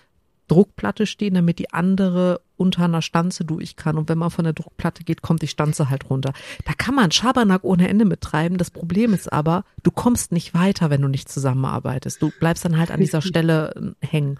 Druckplatte 0.47 1.05
stehen, 1.05 1.35
damit 1.35 1.59
die 1.59 1.73
andere 1.73 2.41
unter 2.55 2.85
einer 2.85 3.01
Stanze 3.01 3.45
durch 3.45 3.75
kann. 3.75 3.97
Und 3.97 4.09
wenn 4.09 4.17
man 4.17 4.31
von 4.31 4.45
der 4.45 4.53
Druckplatte 4.53 5.03
geht, 5.03 5.21
kommt 5.21 5.41
die 5.41 5.47
Stanze 5.47 5.89
halt 5.89 6.09
runter. 6.09 6.33
Da 6.65 6.73
kann 6.73 6.95
man 6.95 7.11
Schabernack 7.11 7.63
ohne 7.63 7.87
Ende 7.87 8.05
mittreiben. 8.05 8.57
Das 8.57 8.71
Problem 8.71 9.13
ist 9.13 9.31
aber, 9.31 9.63
du 9.83 9.91
kommst 9.91 10.31
nicht 10.31 10.53
weiter, 10.53 10.89
wenn 10.89 11.01
du 11.01 11.09
nicht 11.09 11.29
zusammenarbeitest. 11.29 12.21
Du 12.21 12.31
bleibst 12.39 12.65
dann 12.65 12.77
halt 12.77 12.91
an 12.91 12.99
dieser 12.99 13.21
Stelle 13.21 13.95
äh, 14.01 14.07
hängen. 14.07 14.39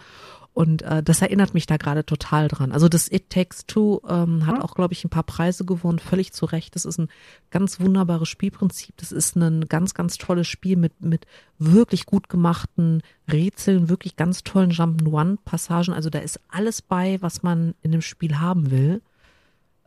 Und 0.57 0.81
äh, 0.81 1.03
das 1.03 1.21
erinnert 1.21 1.53
mich 1.53 1.67
da 1.67 1.77
gerade 1.77 2.03
total 2.03 2.47
dran. 2.47 2.71
Also 2.71 2.89
das 2.89 3.11
It 3.11 3.29
Takes 3.29 3.67
Two 3.67 4.01
ähm, 4.09 4.47
hat 4.47 4.55
Ja. 4.57 4.63
auch, 4.63 4.73
glaube 4.73 4.93
ich, 4.95 5.05
ein 5.05 5.09
paar 5.11 5.21
Preise 5.21 5.65
gewonnen, 5.65 5.99
völlig 5.99 6.33
zu 6.33 6.45
Recht. 6.47 6.73
Das 6.75 6.83
ist 6.83 6.97
ein 6.97 7.09
ganz 7.51 7.79
wunderbares 7.79 8.27
Spielprinzip. 8.27 8.97
Das 8.97 9.11
ist 9.11 9.35
ein 9.35 9.65
ganz, 9.69 9.93
ganz 9.93 10.17
tolles 10.17 10.47
Spiel 10.47 10.75
mit, 10.75 10.99
mit 10.99 11.27
wirklich 11.59 12.07
gut 12.07 12.27
gemachten 12.27 13.03
Rätseln, 13.31 13.87
wirklich 13.87 14.15
ganz 14.15 14.43
tollen 14.43 14.71
Jump'n'One-Passagen. 14.71 15.93
Also 15.93 16.09
da 16.09 16.17
ist 16.19 16.39
alles 16.49 16.81
bei, 16.81 17.21
was 17.21 17.43
man 17.43 17.75
in 17.83 17.91
dem 17.91 18.01
Spiel 18.01 18.39
haben 18.39 18.71
will. 18.71 19.03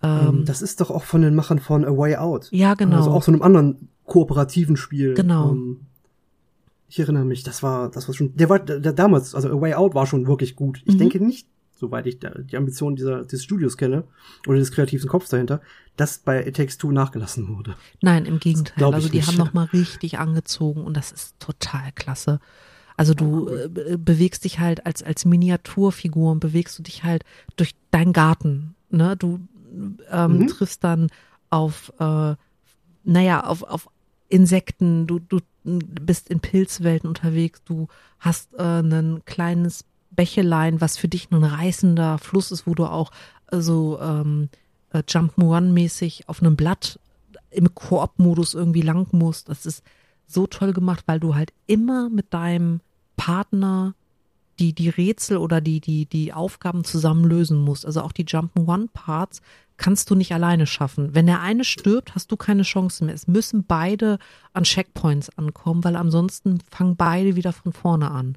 ähm, 0.05 0.29
Ähm, 0.29 0.45
das 0.45 0.63
ist 0.63 0.81
doch 0.81 0.91
auch 0.93 1.03
von 1.03 1.23
den 1.23 1.35
Machern 1.35 1.59
von 1.59 1.85
A 1.85 1.91
Way 1.91 2.15
Out. 2.15 2.47
ja, 2.53 2.75
genau. 2.75 2.99
Also 2.99 3.11
auch 3.11 3.25
so 3.25 3.33
einem 3.33 3.43
anderen 3.43 3.89
kooperativen 4.05 4.77
Spiel. 4.77 5.15
Genau. 5.15 5.51
Ähm, 5.51 5.81
ich 6.91 6.99
erinnere 7.01 7.25
mich, 7.25 7.43
das 7.43 7.63
war, 7.63 7.91
das 7.91 8.09
war 8.09 8.15
schon, 8.15 8.37
der 8.37 8.49
war 8.49 8.59
der, 8.59 8.93
damals, 8.93 9.35
also 9.35 9.49
A 9.49 9.61
Way 9.61 9.75
Out 9.75 9.95
war 9.95 10.07
schon 10.07 10.27
wirklich 10.27 10.57
gut. 10.57 10.83
Ich 10.85 10.95
Mhm. 10.95 10.99
denke 10.99 11.25
nicht, 11.25 11.47
soweit 11.75 12.07
ich 12.07 12.19
da, 12.19 12.31
die 12.31 12.57
Ambitionen 12.57 12.97
dieser, 12.97 13.25
des 13.25 13.43
Studios 13.43 13.77
kenne, 13.79 14.05
oder 14.47 14.59
des 14.59 14.71
kreativen 14.73 15.09
Kopfs 15.09 15.31
dahinter, 15.31 15.61
dass 15.97 16.19
bei 16.19 16.47
It 16.47 16.57
Takes 16.57 16.77
Two 16.79 16.93
nachgelassen 16.93 17.49
wurde. 17.49 17.75
Nein, 18.03 18.27
im 18.27 18.39
Gegenteil. 18.41 18.93
Also 18.93 19.09
die 19.09 19.17
nicht. 19.19 19.29
haben 19.29 19.39
noch 19.39 19.53
mal 19.55 19.65
richtig 19.67 20.19
angezogen 20.19 20.83
und 20.85 20.97
das 20.97 21.11
ist 21.13 21.39
total 21.39 21.93
klasse. 21.95 22.41
Also 22.97 23.15
du 23.15 23.49
äh, 23.49 23.69
be- 23.69 23.97
bewegst 23.97 24.45
dich 24.45 24.59
halt 24.59 24.85
als 24.85 25.03
als 25.03 25.25
Miniaturfigur 25.25 26.33
und 26.33 26.41
bewegst 26.41 26.79
du 26.79 26.83
dich 26.83 27.03
halt 27.05 27.25
durch 27.57 27.75
deinen 27.93 28.13
Garten. 28.13 28.75
Ne, 28.91 29.17
du 29.17 29.39
ähm, 30.11 30.39
Mhm. 30.41 30.47
triffst 30.49 30.85
dann 30.85 31.09
auf 31.49 31.93
äh, 31.99 32.35
naja 33.05 33.45
auf 33.45 33.63
auf 33.63 33.89
Insekten. 34.29 35.07
Du 35.07 35.19
du 35.19 35.39
bist 35.65 36.31
in 36.31 36.41
Pilzwelten 36.41 37.09
unterwegs. 37.09 37.63
Du 37.65 37.89
hast 38.19 38.55
äh, 38.55 38.81
ein 38.81 39.23
kleines 39.25 39.85
Bächelein, 40.11 40.81
was 40.81 40.97
für 40.97 41.09
dich 41.09 41.31
ein 41.31 41.45
reißender 41.45 42.19
Fluss 42.19 42.51
ist, 42.51 42.67
wo 42.67 42.75
du 42.75 42.87
auch 42.87 43.11
äh, 43.51 43.61
so 43.61 44.01
ähm, 44.01 44.49
äh, 44.93 45.03
Jump-One-mäßig 45.07 46.29
auf 46.29 46.41
einem 46.41 46.57
Blatt 46.57 46.99
im 47.51 47.75
Koop-Modus 47.75 48.55
irgendwie 48.55 48.83
lang 48.83 49.09
musst. 49.13 49.49
Das 49.49 49.67
ist 49.67 49.83
so 50.27 50.47
toll 50.47 50.73
gemacht, 50.73 51.05
weil 51.07 51.21
du 51.21 51.35
halt 51.35 51.53
immer 51.67 52.09
mit 52.09 52.33
deinem 52.33 52.81
Partner 53.17 53.95
die, 54.61 54.73
die 54.75 54.89
Rätsel 54.89 55.39
oder 55.39 55.61
die, 55.61 55.81
die, 55.81 56.07
die 56.07 56.33
Aufgaben 56.33 56.85
zusammen 56.85 57.25
lösen 57.25 57.59
musst. 57.59 57.87
Also 57.87 58.03
auch 58.03 58.13
die 58.13 58.25
Jump-One-Parts 58.27 59.41
kannst 59.79 60.11
du 60.11 60.15
nicht 60.15 60.33
alleine 60.33 60.67
schaffen. 60.67 61.15
Wenn 61.15 61.27
der 61.27 61.41
eine 61.41 61.65
stirbt, 61.65 62.15
hast 62.15 62.31
du 62.31 62.37
keine 62.37 62.63
Chance 62.63 63.05
mehr. 63.05 63.15
Es 63.15 63.27
müssen 63.27 63.65
beide 63.65 64.19
an 64.53 64.65
Checkpoints 64.65 65.37
ankommen, 65.39 65.83
weil 65.83 65.97
ansonsten 65.97 66.59
fangen 66.71 66.97
beide 66.97 67.35
wieder 67.35 67.53
von 67.53 67.73
vorne 67.73 68.11
an. 68.11 68.37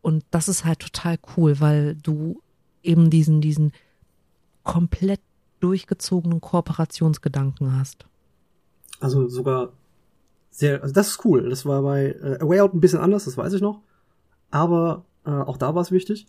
Und 0.00 0.24
das 0.30 0.48
ist 0.48 0.64
halt 0.64 0.80
total 0.80 1.18
cool, 1.36 1.60
weil 1.60 1.94
du 1.96 2.40
eben 2.82 3.10
diesen, 3.10 3.40
diesen 3.40 3.72
komplett 4.64 5.20
durchgezogenen 5.60 6.40
Kooperationsgedanken 6.40 7.78
hast. 7.78 8.06
Also 8.98 9.28
sogar 9.28 9.72
sehr, 10.50 10.82
also 10.82 10.94
das 10.94 11.08
ist 11.08 11.24
cool. 11.24 11.48
Das 11.50 11.66
war 11.66 11.82
bei 11.82 12.16
äh, 12.22 12.38
A 12.40 12.48
Way 12.48 12.60
Out 12.60 12.74
ein 12.74 12.80
bisschen 12.80 13.00
anders, 13.00 13.26
das 13.26 13.36
weiß 13.36 13.52
ich 13.52 13.60
noch. 13.60 13.80
Aber 14.50 15.04
äh, 15.24 15.30
auch 15.30 15.56
da 15.56 15.74
war 15.74 15.82
es 15.82 15.92
wichtig, 15.92 16.26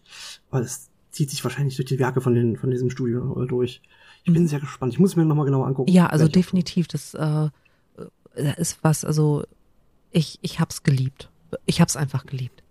weil 0.49 0.63
es 0.63 0.89
zieht 1.11 1.29
sich 1.29 1.43
wahrscheinlich 1.43 1.75
durch 1.75 1.87
die 1.87 1.99
Werke 1.99 2.21
von, 2.21 2.33
den, 2.33 2.57
von 2.57 2.71
diesem 2.71 2.89
Studio 2.89 3.45
durch. 3.45 3.81
Ich 4.23 4.33
bin 4.33 4.43
Mhm. 4.43 4.47
sehr 4.47 4.59
gespannt. 4.59 4.93
Ich 4.93 4.99
muss 4.99 5.15
mir 5.15 5.25
nochmal 5.25 5.45
genauer 5.45 5.67
angucken. 5.67 5.91
Ja, 5.91 6.07
also 6.07 6.27
definitiv, 6.27 6.87
das 6.87 7.13
äh, 7.13 7.49
ist 8.57 8.79
was, 8.83 9.05
also 9.05 9.43
ich, 10.11 10.39
ich 10.41 10.59
hab's 10.59 10.83
geliebt. 10.83 11.29
Ich 11.65 11.81
hab's 11.81 11.95
einfach 11.95 12.25
geliebt. 12.25 12.63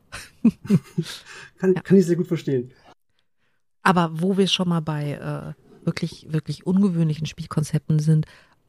Kann, 1.58 1.74
ja. 1.74 1.80
kann 1.80 1.96
ich 1.96 2.06
sehr 2.06 2.16
gut 2.16 2.26
verstehen. 2.26 2.72
Aber 3.82 4.10
wo 4.20 4.36
wir 4.36 4.46
schon 4.46 4.68
mal 4.68 4.80
bei, 4.80 5.12
äh, 5.12 5.86
wirklich, 5.86 6.26
wirklich 6.30 6.66
ungewöhnlichen 6.66 7.26
Spielkonzepten 7.26 7.98
sind, 7.98 8.26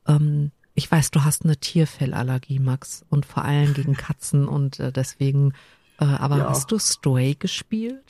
ähm, 0.08 0.52
ich 0.76 0.90
weiß, 0.92 1.12
du 1.12 1.24
hast 1.24 1.46
eine 1.46 1.58
Tierfellallergie, 1.58 2.60
Max, 2.60 3.06
und 3.10 3.26
vor 3.26 3.46
allem 3.46 3.74
gegen 3.74 3.94
Katzen 3.98 4.48
und 4.48 4.80
äh, 4.80 4.92
deswegen, 4.92 5.54
aber 6.20 6.38
Ja. 6.38 6.50
hast 6.50 6.72
du 6.72 6.80
Stray 6.80 7.36
gespielt? 7.36 8.04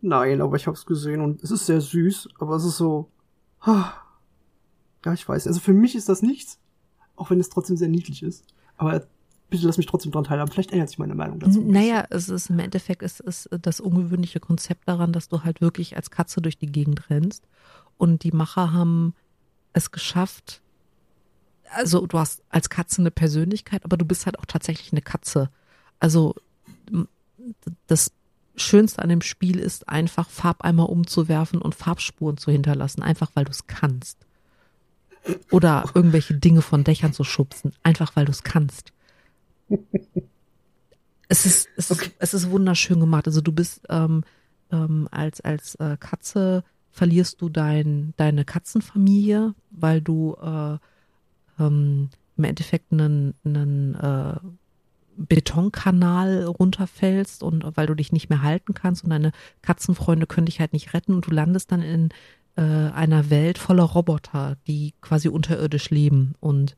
Nein, 0.00 0.40
aber 0.40 0.56
ich 0.56 0.66
habe 0.66 0.76
es 0.76 0.86
gesehen 0.86 1.20
und 1.20 1.42
es 1.42 1.50
ist 1.50 1.66
sehr 1.66 1.80
süß, 1.80 2.28
aber 2.38 2.56
es 2.56 2.64
ist 2.64 2.76
so. 2.76 3.10
Ja, 3.64 5.12
ich 5.12 5.28
weiß. 5.28 5.46
Also 5.46 5.60
für 5.60 5.72
mich 5.72 5.94
ist 5.94 6.08
das 6.08 6.22
nichts, 6.22 6.58
auch 7.16 7.30
wenn 7.30 7.40
es 7.40 7.48
trotzdem 7.48 7.76
sehr 7.76 7.88
niedlich 7.88 8.22
ist. 8.22 8.44
Aber 8.76 9.06
bitte 9.50 9.66
lass 9.66 9.76
mich 9.78 9.86
trotzdem 9.86 10.12
dran 10.12 10.24
teilhaben. 10.24 10.50
Vielleicht 10.50 10.72
ändert 10.72 10.88
sich 10.88 10.98
meine 10.98 11.14
Meinung 11.14 11.38
dazu. 11.38 11.60
Naja, 11.60 12.04
es 12.10 12.28
ist 12.28 12.50
im 12.50 12.58
Endeffekt 12.58 13.02
ist, 13.02 13.20
ist 13.20 13.48
das 13.62 13.80
ungewöhnliche 13.80 14.40
Konzept 14.40 14.88
daran, 14.88 15.12
dass 15.12 15.28
du 15.28 15.44
halt 15.44 15.60
wirklich 15.60 15.96
als 15.96 16.10
Katze 16.10 16.40
durch 16.40 16.58
die 16.58 16.66
Gegend 16.70 17.08
rennst. 17.10 17.46
Und 17.96 18.24
die 18.24 18.32
Macher 18.32 18.72
haben 18.72 19.14
es 19.72 19.90
geschafft, 19.90 20.62
also 21.70 22.06
du 22.06 22.18
hast 22.18 22.42
als 22.48 22.70
Katze 22.70 23.02
eine 23.02 23.10
Persönlichkeit, 23.10 23.84
aber 23.84 23.96
du 23.96 24.04
bist 24.04 24.26
halt 24.26 24.38
auch 24.38 24.46
tatsächlich 24.46 24.92
eine 24.92 25.02
Katze. 25.02 25.50
Also 25.98 26.34
das 27.86 28.12
Schönste 28.56 29.02
an 29.02 29.08
dem 29.10 29.20
Spiel 29.20 29.58
ist 29.58 29.88
einfach 29.88 30.28
Farbeimer 30.30 30.88
umzuwerfen 30.88 31.60
und 31.60 31.74
Farbspuren 31.74 32.38
zu 32.38 32.50
hinterlassen, 32.50 33.02
einfach 33.02 33.30
weil 33.34 33.44
du 33.44 33.50
es 33.50 33.66
kannst. 33.66 34.18
Oder 35.50 35.90
irgendwelche 35.94 36.34
Dinge 36.34 36.62
von 36.62 36.84
Dächern 36.84 37.12
zu 37.12 37.24
schubsen, 37.24 37.72
einfach 37.82 38.14
weil 38.16 38.24
du 38.24 38.30
es 38.30 38.44
kannst. 38.44 38.92
Es 41.28 41.44
ist, 41.44 41.68
es, 41.76 41.90
Okay. 41.90 42.06
ist, 42.06 42.14
es 42.18 42.34
ist 42.34 42.50
wunderschön 42.50 43.00
gemacht. 43.00 43.26
Also 43.26 43.40
du 43.40 43.52
bist 43.52 43.82
ähm, 43.88 44.22
ähm, 44.70 45.08
als, 45.10 45.40
als 45.40 45.74
äh, 45.76 45.96
Katze 45.98 46.64
verlierst 46.90 47.42
du 47.42 47.48
dein, 47.48 48.14
deine 48.16 48.44
Katzenfamilie, 48.44 49.54
weil 49.70 50.00
du 50.00 50.36
äh, 50.40 50.78
ähm, 51.58 52.08
im 52.36 52.44
Endeffekt 52.44 52.92
einen, 52.92 53.34
einen 53.44 53.94
äh, 53.96 54.38
Betonkanal 55.16 56.44
runterfällst 56.44 57.42
und 57.42 57.64
weil 57.76 57.86
du 57.86 57.94
dich 57.94 58.12
nicht 58.12 58.28
mehr 58.28 58.42
halten 58.42 58.74
kannst 58.74 59.04
und 59.04 59.10
deine 59.10 59.32
Katzenfreunde 59.62 60.26
können 60.26 60.46
dich 60.46 60.60
halt 60.60 60.72
nicht 60.72 60.94
retten 60.94 61.14
und 61.14 61.26
du 61.26 61.30
landest 61.30 61.72
dann 61.72 61.82
in 61.82 62.10
äh, 62.56 62.62
einer 62.62 63.30
Welt 63.30 63.58
voller 63.58 63.84
Roboter, 63.84 64.56
die 64.66 64.94
quasi 65.00 65.28
unterirdisch 65.28 65.90
leben 65.90 66.34
und 66.40 66.76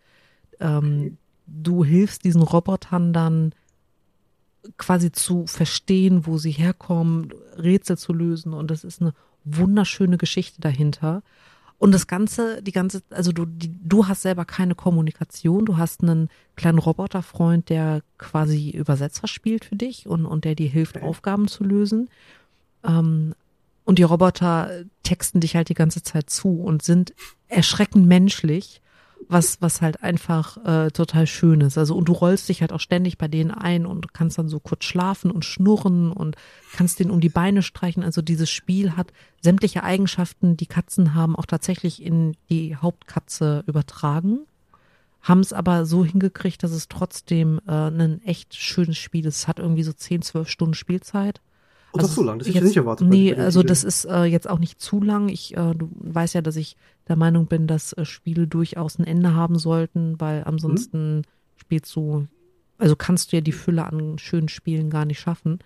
ähm, 0.60 1.18
du 1.46 1.84
hilfst 1.84 2.24
diesen 2.24 2.42
Robotern 2.42 3.12
dann 3.12 3.52
quasi 4.76 5.12
zu 5.12 5.46
verstehen, 5.46 6.26
wo 6.26 6.38
sie 6.38 6.50
herkommen, 6.50 7.32
Rätsel 7.56 7.96
zu 7.96 8.12
lösen 8.12 8.52
und 8.52 8.70
das 8.70 8.84
ist 8.84 9.00
eine 9.00 9.14
wunderschöne 9.44 10.18
Geschichte 10.18 10.60
dahinter. 10.60 11.22
Und 11.78 11.92
das 11.92 12.08
Ganze, 12.08 12.60
die 12.60 12.72
ganze, 12.72 13.02
also 13.10 13.30
du, 13.30 13.46
die, 13.46 13.72
du 13.82 14.08
hast 14.08 14.22
selber 14.22 14.44
keine 14.44 14.74
Kommunikation, 14.74 15.64
du 15.64 15.76
hast 15.76 16.02
einen 16.02 16.28
kleinen 16.56 16.78
Roboterfreund, 16.78 17.68
der 17.68 18.02
quasi 18.18 18.70
Übersetzer 18.70 19.28
spielt 19.28 19.64
für 19.64 19.76
dich 19.76 20.06
und, 20.08 20.26
und 20.26 20.44
der 20.44 20.56
dir 20.56 20.68
hilft, 20.68 20.96
Okay. 20.96 21.06
Aufgaben 21.06 21.46
zu 21.46 21.62
lösen. 21.62 22.10
Ähm, 22.84 23.34
und 23.84 23.98
die 23.98 24.02
Roboter 24.02 24.84
texten 25.02 25.40
dich 25.40 25.54
halt 25.54 25.68
die 25.68 25.74
ganze 25.74 26.02
Zeit 26.02 26.30
zu 26.30 26.60
und 26.60 26.82
sind 26.82 27.14
erschreckend 27.46 28.06
menschlich, 28.06 28.82
was, 29.28 29.60
was 29.60 29.82
halt 29.82 30.02
einfach 30.02 30.56
äh, 30.64 30.90
total 30.90 31.26
schön 31.26 31.60
ist. 31.60 31.78
Also, 31.78 31.94
und 31.94 32.08
du 32.08 32.12
rollst 32.12 32.48
dich 32.48 32.60
halt 32.60 32.72
auch 32.72 32.80
ständig 32.80 33.18
bei 33.18 33.28
denen 33.28 33.50
ein 33.50 33.86
und 33.86 34.14
kannst 34.14 34.38
dann 34.38 34.48
so 34.48 34.58
kurz 34.58 34.84
schlafen 34.84 35.30
und 35.30 35.44
schnurren 35.44 36.10
und 36.10 36.36
kannst 36.72 36.98
denen 36.98 37.10
um 37.10 37.20
die 37.20 37.28
Beine 37.28 37.62
streichen. 37.62 38.02
Also 38.02 38.22
dieses 38.22 38.50
Spiel 38.50 38.96
hat 38.96 39.12
sämtliche 39.42 39.84
Eigenschaften, 39.84 40.56
die 40.56 40.66
Katzen 40.66 41.14
haben, 41.14 41.36
auch 41.36 41.46
tatsächlich 41.46 42.02
in 42.02 42.36
die 42.48 42.76
Hauptkatze 42.76 43.64
übertragen. 43.66 44.40
Haben 45.20 45.40
es 45.40 45.52
aber 45.52 45.84
so 45.84 46.04
hingekriegt, 46.04 46.62
dass 46.62 46.70
es 46.70 46.88
trotzdem 46.88 47.60
äh, 47.66 47.72
ein 47.72 48.22
echt 48.24 48.54
schönes 48.54 48.96
Spiel 48.96 49.26
ist. 49.26 49.36
Es 49.36 49.48
hat 49.48 49.58
irgendwie 49.58 49.82
so 49.82 49.92
10, 49.92 50.22
12 50.22 50.48
Stunden 50.48 50.74
Spielzeit. 50.74 51.40
Und 51.92 52.02
das 52.02 52.14
so 52.14 52.22
lang, 52.22 52.38
das 52.38 52.48
hätte 52.48 52.58
ich 52.58 52.64
nicht 52.64 52.76
erwartet. 52.76 53.08
Nee, 53.08 53.34
also 53.34 53.62
das 53.62 53.82
ist 53.82 54.04
äh, 54.04 54.24
jetzt 54.24 54.48
auch 54.48 54.58
nicht 54.58 54.80
zu 54.80 55.00
lang. 55.00 55.28
Ich, 55.28 55.56
äh, 55.56 55.74
du 55.74 55.90
weißt 56.00 56.34
ja, 56.34 56.42
dass 56.42 56.56
ich 56.56 56.76
der 57.08 57.16
Meinung 57.16 57.46
bin, 57.46 57.66
dass 57.66 57.92
äh, 57.94 58.04
Spiele 58.04 58.46
durchaus 58.46 58.98
ein 58.98 59.04
Ende 59.04 59.34
haben 59.34 59.58
sollten, 59.58 60.20
weil 60.20 60.44
ansonsten 60.44 61.22
spielst 61.56 61.94
du, 61.96 62.26
also 62.76 62.94
kannst 62.94 63.32
du 63.32 63.36
ja 63.36 63.40
die 63.40 63.52
Fülle 63.52 63.84
an 63.84 64.18
schönen 64.18 64.48
Spielen 64.48 64.90
gar 64.90 65.06
nicht 65.06 65.18
schaffen. 65.18 65.60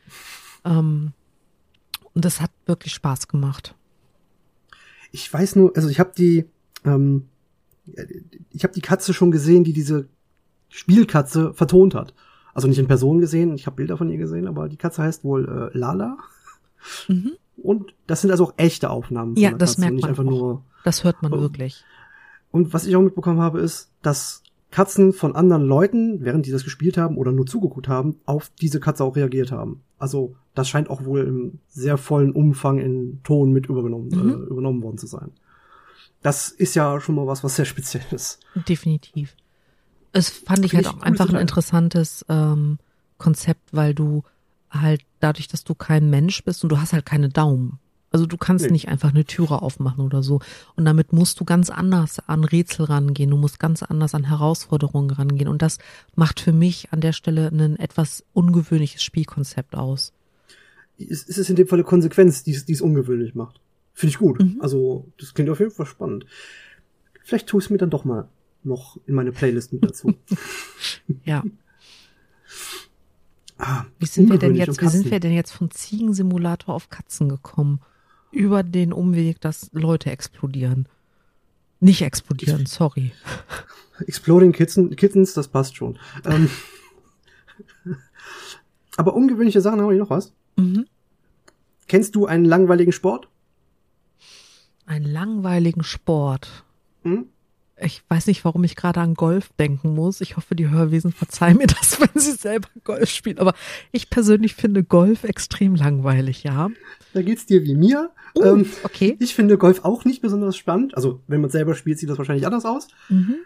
Ähm, 0.64 1.12
und 2.14 2.24
das 2.24 2.40
hat 2.40 2.50
wirklich 2.66 2.92
Spaß 2.92 3.26
gemacht. 3.28 3.74
Ich 5.10 5.32
weiß 5.32 5.56
nur, 5.56 5.76
also 5.76 5.88
ich 5.88 5.98
habe 5.98 6.12
die, 6.16 6.44
ähm, 6.84 7.26
ich 8.50 8.62
habe 8.64 8.74
die 8.74 8.80
Katze 8.80 9.12
schon 9.12 9.30
gesehen, 9.30 9.64
die 9.64 9.72
diese 9.72 10.08
Spielkatze 10.68 11.52
vertont 11.52 11.94
hat. 11.94 12.14
Also 12.54 12.68
nicht 12.68 12.78
in 12.78 12.86
Person 12.86 13.18
gesehen, 13.18 13.54
ich 13.54 13.66
habe 13.66 13.76
Bilder 13.76 13.96
von 13.96 14.10
ihr 14.10 14.18
gesehen, 14.18 14.46
aber 14.46 14.68
die 14.68 14.76
Katze 14.76 15.02
heißt 15.02 15.24
wohl 15.24 15.70
äh, 15.74 15.76
Lala. 15.78 16.18
Mhm. 17.08 17.32
Und 17.56 17.94
das 18.06 18.20
sind 18.22 18.30
also 18.30 18.44
auch 18.44 18.54
echte 18.56 18.90
Aufnahmen 18.90 19.34
von 19.34 19.42
Ja, 19.42 19.50
der 19.50 19.58
das 19.58 19.70
Katze 19.76 19.80
merkt 19.80 19.90
und 19.92 19.96
nicht 19.96 20.02
man 20.02 20.10
einfach 20.10 20.24
auch. 20.24 20.30
nur. 20.30 20.64
Das 20.84 21.04
hört 21.04 21.22
man 21.22 21.32
Oh. 21.32 21.40
wirklich. 21.40 21.84
Und 22.50 22.74
was 22.74 22.86
ich 22.86 22.94
auch 22.96 23.02
mitbekommen 23.02 23.40
habe, 23.40 23.60
ist, 23.60 23.90
dass 24.02 24.42
Katzen 24.70 25.12
von 25.12 25.36
anderen 25.36 25.62
Leuten, 25.64 26.24
während 26.24 26.46
die 26.46 26.50
das 26.50 26.64
gespielt 26.64 26.96
haben 26.98 27.16
oder 27.18 27.30
nur 27.32 27.46
zugeguckt 27.46 27.88
haben, 27.88 28.16
auf 28.26 28.50
diese 28.60 28.80
Katze 28.80 29.04
auch 29.04 29.16
reagiert 29.16 29.52
haben. 29.52 29.82
Also 29.98 30.34
das 30.54 30.68
scheint 30.68 30.90
auch 30.90 31.04
wohl 31.04 31.20
im 31.20 31.58
sehr 31.68 31.96
vollen 31.98 32.32
Umfang 32.32 32.78
in 32.78 33.20
Ton 33.22 33.52
mit 33.52 33.66
übergenommen, 33.66 34.08
Mhm. 34.08 34.30
äh, 34.30 34.34
übernommen 34.50 34.82
worden 34.82 34.98
zu 34.98 35.06
sein. 35.06 35.30
Das 36.22 36.48
ist 36.50 36.74
ja 36.74 37.00
schon 37.00 37.14
mal 37.14 37.26
was, 37.26 37.42
was 37.44 37.56
sehr 37.56 37.64
speziell 37.66 38.04
ist. 38.10 38.40
Definitiv. 38.68 39.34
Es 40.12 40.28
fand 40.28 40.64
ich 40.64 40.74
halt 40.74 40.86
auch 40.86 41.00
einfach 41.00 41.28
ein 41.30 41.40
interessantes 41.40 42.24
ähm, 42.28 42.78
Konzept, 43.18 43.72
weil 43.72 43.94
du 43.94 44.22
halt 44.70 45.02
dadurch, 45.20 45.48
dass 45.48 45.64
du 45.64 45.74
kein 45.74 46.10
Mensch 46.10 46.44
bist 46.44 46.62
und 46.62 46.70
du 46.70 46.80
hast 46.80 46.92
halt 46.92 47.06
keine 47.06 47.28
Daumen. 47.28 47.78
Also 48.10 48.26
du 48.26 48.36
kannst 48.36 48.66
Nee. 48.66 48.72
nicht 48.72 48.88
einfach 48.88 49.10
eine 49.10 49.24
Türe 49.24 49.62
aufmachen 49.62 50.04
oder 50.04 50.22
so. 50.22 50.40
Und 50.76 50.84
damit 50.84 51.14
musst 51.14 51.40
du 51.40 51.46
ganz 51.46 51.70
anders 51.70 52.18
an 52.26 52.44
Rätsel 52.44 52.84
rangehen. 52.84 53.30
Du 53.30 53.38
musst 53.38 53.58
ganz 53.58 53.82
anders 53.82 54.14
an 54.14 54.24
Herausforderungen 54.24 55.10
rangehen. 55.10 55.48
Und 55.48 55.62
das 55.62 55.78
macht 56.14 56.38
für 56.40 56.52
mich 56.52 56.92
an 56.92 57.00
der 57.00 57.14
Stelle 57.14 57.48
ein 57.48 57.76
etwas 57.78 58.22
ungewöhnliches 58.34 59.02
Spielkonzept 59.02 59.74
aus. 59.74 60.12
Es 60.98 61.26
es 61.26 61.38
ist 61.38 61.48
in 61.48 61.56
dem 61.56 61.66
Fall 61.66 61.78
eine 61.78 61.84
Konsequenz, 61.84 62.42
die 62.44 62.52
es 62.52 62.66
die 62.66 62.74
es 62.74 62.82
ungewöhnlich 62.82 63.34
macht. 63.34 63.60
Finde 63.94 64.10
ich 64.10 64.18
gut. 64.18 64.40
Mhm. 64.40 64.58
Also, 64.60 65.06
das 65.18 65.32
klingt 65.32 65.48
auf 65.48 65.60
jeden 65.60 65.70
Fall 65.70 65.86
spannend. 65.86 66.26
Vielleicht 67.24 67.46
tue 67.46 67.60
ich 67.60 67.66
es 67.66 67.70
mir 67.70 67.78
dann 67.78 67.90
doch 67.90 68.04
mal 68.04 68.28
noch 68.64 68.98
in 69.06 69.14
meine 69.14 69.32
Playlist 69.32 69.72
mit 69.72 69.84
dazu. 69.84 70.14
Ja. 71.24 71.44
ah, 73.58 73.84
Wie 73.98 74.06
sind 74.06 74.30
wir 74.30 74.38
denn 74.38 74.54
jetzt, 74.54 74.80
wie 74.80 74.88
sind 74.88 75.10
wir 75.10 75.20
denn 75.20 75.32
jetzt 75.32 75.52
vom 75.52 75.70
Ziegensimulator 75.70 76.74
auf 76.74 76.90
Katzen 76.90 77.28
gekommen? 77.28 77.80
Über 78.30 78.62
den 78.62 78.92
Umweg, 78.92 79.40
dass 79.40 79.68
Leute 79.72 80.10
explodieren. 80.10 80.88
Nicht 81.80 82.02
explodieren, 82.02 82.66
sorry. 82.66 83.12
Exploding 84.06 84.52
Kitten, 84.52 84.96
Kittens, 84.96 85.34
das 85.34 85.48
passt 85.48 85.76
schon. 85.76 85.98
Ähm, 86.24 86.48
aber 88.96 89.14
ungewöhnliche 89.14 89.60
Sachen 89.60 89.80
habe 89.80 89.92
ich 89.94 90.00
noch 90.00 90.10
was. 90.10 90.32
Mhm. 90.56 90.86
Kennst 91.88 92.14
du 92.14 92.26
einen 92.26 92.44
langweiligen 92.44 92.92
Sport? 92.92 93.28
Einen 94.86 95.04
langweiligen 95.04 95.84
Sport. 95.84 96.64
Hm? 97.02 97.26
Ich 97.84 98.02
weiß 98.08 98.26
nicht, 98.26 98.44
warum 98.44 98.64
ich 98.64 98.76
gerade 98.76 99.00
an 99.00 99.14
Golf 99.14 99.50
denken 99.58 99.94
muss. 99.94 100.20
Ich 100.20 100.36
hoffe, 100.36 100.54
die 100.54 100.70
Hörwesen 100.70 101.12
verzeihen 101.12 101.56
mir 101.56 101.66
das, 101.66 102.00
wenn 102.00 102.20
sie 102.20 102.32
selber 102.32 102.68
Golf 102.84 103.10
spielen. 103.10 103.38
Aber 103.38 103.54
ich 103.90 104.10
persönlich 104.10 104.54
finde 104.54 104.84
Golf 104.84 105.24
extrem 105.24 105.74
langweilig, 105.74 106.42
ja. 106.44 106.70
Da 107.12 107.22
geht's 107.22 107.46
dir 107.46 107.64
wie 107.64 107.74
mir. 107.74 108.10
Uh, 108.36 108.42
Ähm, 108.44 108.66
okay. 108.84 109.16
ich 109.18 109.34
finde 109.34 109.58
Golf 109.58 109.84
auch 109.84 110.04
nicht 110.04 110.22
besonders 110.22 110.56
spannend. 110.56 110.96
Also, 110.96 111.20
wenn 111.26 111.40
man 111.40 111.50
selber 111.50 111.74
spielt, 111.74 111.98
sieht 111.98 112.08
das 112.08 112.18
wahrscheinlich 112.18 112.46
anders 112.46 112.64
aus. 112.64 112.88
Mhm. 113.08 113.36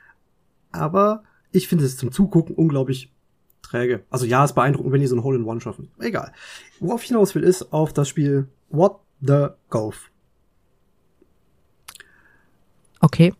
Aber 0.70 1.24
ich 1.50 1.68
finde 1.68 1.84
es 1.84 1.96
zum 1.96 2.12
Zugucken 2.12 2.54
unglaublich 2.54 3.10
träge. 3.62 4.04
Also 4.10 4.26
ja, 4.26 4.44
es 4.44 4.50
ist 4.50 4.54
beeindruckend, 4.54 4.92
wenn 4.92 5.00
die 5.00 5.06
so 5.06 5.16
ein 5.16 5.22
Hole-in-One 5.24 5.60
schaffen. 5.60 5.90
Egal. 5.98 6.32
Worauf 6.80 7.02
ich 7.02 7.08
hinaus 7.08 7.34
will, 7.34 7.42
ist 7.42 7.72
auf 7.72 7.92
das 7.92 8.08
Spiel 8.08 8.48
What 8.68 9.00
the 9.20 9.48
Golf. 9.70 10.10
Okay. 13.00 13.32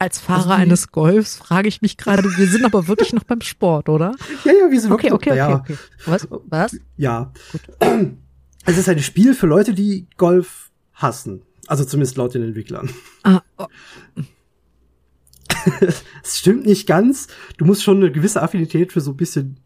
Als 0.00 0.20
Fahrer 0.20 0.38
Also 0.38 0.50
eines 0.50 0.92
Golfs 0.92 1.36
frage 1.36 1.68
ich 1.68 1.82
mich 1.82 1.96
gerade, 1.96 2.22
wir 2.22 2.46
sind 2.48 2.64
aber 2.64 2.86
wirklich 2.86 3.12
noch 3.12 3.24
beim 3.24 3.40
Sport, 3.40 3.88
oder? 3.88 4.14
Ja, 4.44 4.52
ja, 4.52 4.70
wir 4.70 4.80
sind 4.80 4.92
Okay, 4.92 5.10
wirklich- 5.10 5.32
okay, 5.32 5.42
okay, 5.42 5.50
ja, 5.50 5.56
okay. 5.56 5.76
Was? 6.06 6.28
Was? 6.48 6.76
Ja. 6.96 7.32
Es 8.64 8.78
ist 8.78 8.88
ein 8.88 9.00
Spiel 9.00 9.34
für 9.34 9.46
Leute, 9.46 9.74
die 9.74 10.06
Golf 10.16 10.70
hassen. 10.94 11.42
Also 11.66 11.84
zumindest 11.84 12.16
laut 12.16 12.34
den 12.34 12.42
Entwicklern. 12.42 12.90
Ah, 13.24 13.40
oh, 13.58 13.66
Es 16.22 16.38
stimmt 16.38 16.66
nicht 16.66 16.86
ganz. 16.86 17.26
Du 17.56 17.64
musst 17.64 17.82
schon 17.82 17.96
eine 17.98 18.12
gewisse 18.12 18.42
Affinität 18.42 18.92
für 18.92 19.00
so 19.00 19.10
ein 19.12 19.16
bisschen 19.16 19.58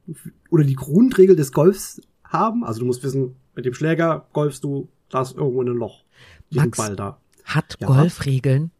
oder 0.51 0.65
die 0.65 0.75
Grundregel 0.75 1.37
des 1.37 1.53
Golfs 1.53 2.01
haben. 2.25 2.65
Also 2.65 2.81
du 2.81 2.87
musst 2.87 3.03
wissen, 3.03 3.37
mit 3.55 3.65
dem 3.67 3.75
Schläger 3.75 4.27
golfst 4.33 4.65
du 4.65 4.89
das 5.11 5.33
irgendwo 5.33 5.63
in 5.63 5.69
ein 5.69 5.77
Loch. 5.77 6.05
Max, 6.51 6.79
Ball 6.79 6.97
da. 6.97 7.19
Hat 7.45 7.77
Ja. 7.81 7.87
Golf 7.87 8.25
Regeln? 8.25 8.71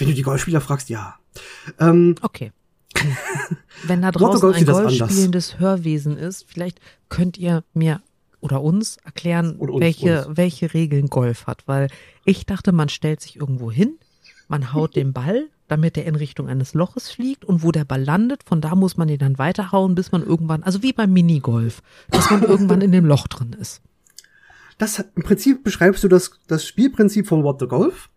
Wenn 0.00 0.08
du 0.08 0.14
die 0.14 0.22
Golfspieler 0.22 0.60
fragst, 0.60 0.88
ja. 0.88 1.16
Ähm, 1.78 2.14
Okay. 2.22 2.52
Wenn 3.84 4.02
da 4.02 4.10
draußen 4.10 4.40
Golf 4.40 4.56
ein 4.56 4.60
sieht 4.60 4.68
das 4.68 4.76
Golf 4.78 4.92
anders. 4.92 5.12
spielendes 5.12 5.58
Hörwesen 5.58 6.16
ist, 6.16 6.44
vielleicht 6.48 6.80
könnt 7.08 7.38
ihr 7.38 7.64
mir 7.72 8.02
oder 8.40 8.62
uns 8.62 8.96
erklären, 8.98 9.56
Und 9.56 9.70
uns, 9.70 9.80
welche, 9.80 10.26
uns. 10.26 10.36
welche 10.36 10.74
Regeln 10.74 11.06
Golf 11.08 11.46
hat. 11.46 11.62
Weil 11.66 11.88
ich 12.24 12.46
dachte, 12.46 12.72
man 12.72 12.88
stellt 12.88 13.20
sich 13.20 13.36
irgendwo 13.36 13.70
hin, 13.70 13.98
man 14.48 14.72
haut 14.72 14.96
den 14.96 15.12
Ball, 15.12 15.48
damit 15.68 15.96
er 15.96 16.04
in 16.04 16.16
Richtung 16.16 16.48
eines 16.48 16.74
Loches 16.74 17.10
fliegt 17.10 17.44
und 17.44 17.62
wo 17.62 17.70
der 17.70 17.84
Ball 17.84 18.02
landet, 18.02 18.42
von 18.44 18.60
da 18.60 18.74
muss 18.74 18.96
man 18.96 19.08
ihn 19.08 19.18
dann 19.18 19.38
weiterhauen, 19.38 19.94
bis 19.94 20.10
man 20.10 20.22
irgendwann, 20.24 20.62
also 20.64 20.82
wie 20.82 20.92
beim 20.92 21.12
Minigolf, 21.12 21.80
dass 22.10 22.30
man 22.30 22.42
irgendwann 22.42 22.80
in 22.80 22.90
dem 22.92 23.04
Loch 23.04 23.28
drin 23.28 23.52
ist. 23.58 23.80
das 24.78 24.98
im 24.98 25.22
Prinzip 25.22 25.62
beschreibst 25.62 26.02
du 26.02 26.08
das, 26.08 26.32
das 26.48 26.66
Spielprinzip 26.66 27.28
von 27.28 27.44
What 27.44 27.60
the 27.60 27.66
Golf. 27.68 28.08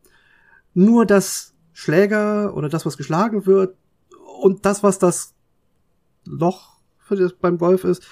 Nur 0.73 1.05
das 1.05 1.52
Schläger 1.73 2.55
oder 2.55 2.69
das, 2.69 2.85
was 2.85 2.97
geschlagen 2.97 3.45
wird 3.45 3.75
und 4.41 4.65
das, 4.65 4.83
was 4.83 4.99
das 4.99 5.33
Loch 6.25 6.77
für 6.99 7.15
das 7.15 7.33
beim 7.33 7.57
Golf 7.57 7.83
ist, 7.83 8.03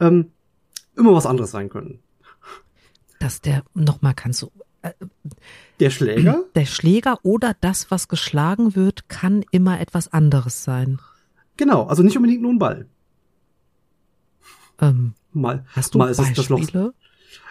ähm, 0.00 0.32
immer 0.96 1.12
was 1.12 1.26
anderes 1.26 1.50
sein 1.50 1.68
können. 1.68 2.00
Dass 3.20 3.40
der, 3.40 3.64
nochmal 3.74 4.14
kannst 4.14 4.42
du, 4.42 4.50
äh, 4.82 4.92
Der 5.80 5.90
Schläger, 5.90 6.44
der 6.54 6.66
Schläger 6.66 7.18
oder 7.24 7.54
das, 7.60 7.90
was 7.90 8.08
geschlagen 8.08 8.74
wird, 8.76 9.08
kann 9.08 9.44
immer 9.50 9.80
etwas 9.80 10.12
anderes 10.12 10.64
sein. 10.64 11.00
genau, 11.56 11.86
also 11.86 12.02
nicht 12.02 12.16
unbedingt 12.16 12.42
nur 12.42 12.52
ein 12.52 12.58
Ball. 12.58 12.86
Ähm, 14.80 15.14
Mal, 15.32 15.64
hast 15.68 15.94
du 15.94 15.98
mal 15.98 16.10
ist 16.10 16.18
das 16.18 16.48
Loch, 16.48 16.60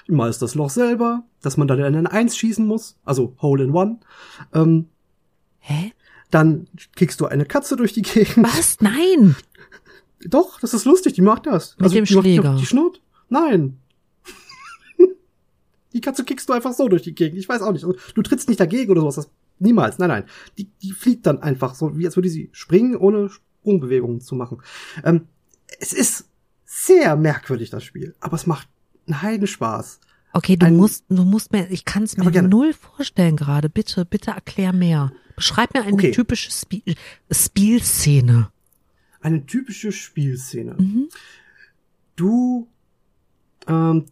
mal 0.08 0.30
ist 0.30 0.42
das 0.42 0.56
Loch 0.56 0.70
selber, 0.70 1.24
dass 1.42 1.58
man 1.58 1.68
dann 1.68 1.80
in 1.80 1.96
eine 1.96 2.12
Eins 2.12 2.36
schießen 2.36 2.66
muss, 2.66 2.98
also 3.06 3.36
Hole 3.42 3.64
in 3.64 3.72
One. 3.72 4.00
Ähm, 4.54 4.90
Hä? 5.70 5.92
dann 6.30 6.68
kickst 6.96 7.22
du 7.22 7.26
eine 7.26 7.46
Katze 7.46 7.76
durch 7.78 7.94
die 7.94 8.02
Gegend. 8.02 8.46
Was? 8.46 8.82
Nein! 8.82 9.36
Doch, 10.26 10.60
das 10.60 10.74
ist 10.74 10.84
lustig, 10.86 11.14
die 11.14 11.22
macht 11.22 11.46
das. 11.46 11.78
Mit 11.80 11.94
dem 11.94 12.04
die 12.06 12.16
macht- 12.16 12.24
Schläger. 12.26 12.56
Die, 12.60 12.66
schnurrt? 12.66 13.02
Nein. 13.30 13.80
die 15.94 16.02
Katze 16.02 16.24
kickst 16.26 16.50
du 16.50 16.54
einfach 16.54 16.74
so 16.74 16.88
durch 16.90 17.02
die 17.04 17.16
Gegend. 17.16 17.40
Ich 17.40 17.48
weiß 17.48 17.62
auch 17.62 17.72
nicht. 17.72 17.86
Also, 17.86 17.98
Du 18.14 18.22
trittst 18.22 18.50
nicht 18.50 18.60
dagegen 18.60 18.92
oder 18.92 19.02
sowas. 19.02 19.16
Das, 19.16 19.30
niemals. 19.60 20.00
Nein, 20.00 20.10
nein. 20.10 20.24
Die, 20.58 20.66
die 20.82 20.92
fliegt 20.92 21.26
dann 21.26 21.42
einfach 21.42 21.76
so, 21.76 21.98
wie 21.98 22.06
als 22.06 22.16
würde 22.18 22.30
sie 22.30 22.50
springen, 22.52 22.96
ohne 22.98 23.30
Sprungbewegungen 23.30 24.22
zu 24.22 24.36
machen. 24.36 24.62
Ähm, 25.04 25.28
es 25.80 25.94
ist 25.94 26.26
sehr 26.66 27.16
merkwürdig, 27.16 27.70
das 27.70 27.84
Spiel. 27.84 28.16
Aber 28.20 28.36
es 28.36 28.48
macht 28.48 28.68
einen 29.06 29.22
Heiden 29.22 29.48
Spaß. 29.48 30.00
Okay, 30.38 30.56
du 30.56 30.68
Ein- 30.68 30.76
musst, 30.76 31.06
du 31.10 31.24
musst 31.24 31.52
mir, 31.52 31.68
ich 31.72 31.84
kann 31.84 32.04
es 32.04 32.16
mir 32.16 32.42
null 32.44 32.74
vorstellen 32.74 33.36
gerade. 33.36 33.70
Bitte, 33.70 34.06
bitte 34.06 34.32
erklär 34.32 34.72
mehr. 34.72 35.12
Beschreib 35.36 35.74
mir 35.74 35.82
eine 35.82 35.94
Okay. 35.94 36.12
typische 36.12 36.52
Spiel, 36.52 36.96
Spielszene. 37.32 38.50
Eine 39.20 39.46
typische 39.48 39.92
Spielszene. 39.92 40.76
Mhm. 40.78 41.10
du 42.16 42.68
ähm, 43.68 44.06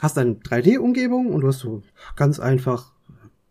hast 0.00 0.18
eine 0.18 0.34
3D-Umgebung 0.34 1.26
und 1.32 1.40
du 1.42 1.48
hast 1.48 1.58
so 1.60 1.82
ganz 2.16 2.38
einfach 2.40 2.92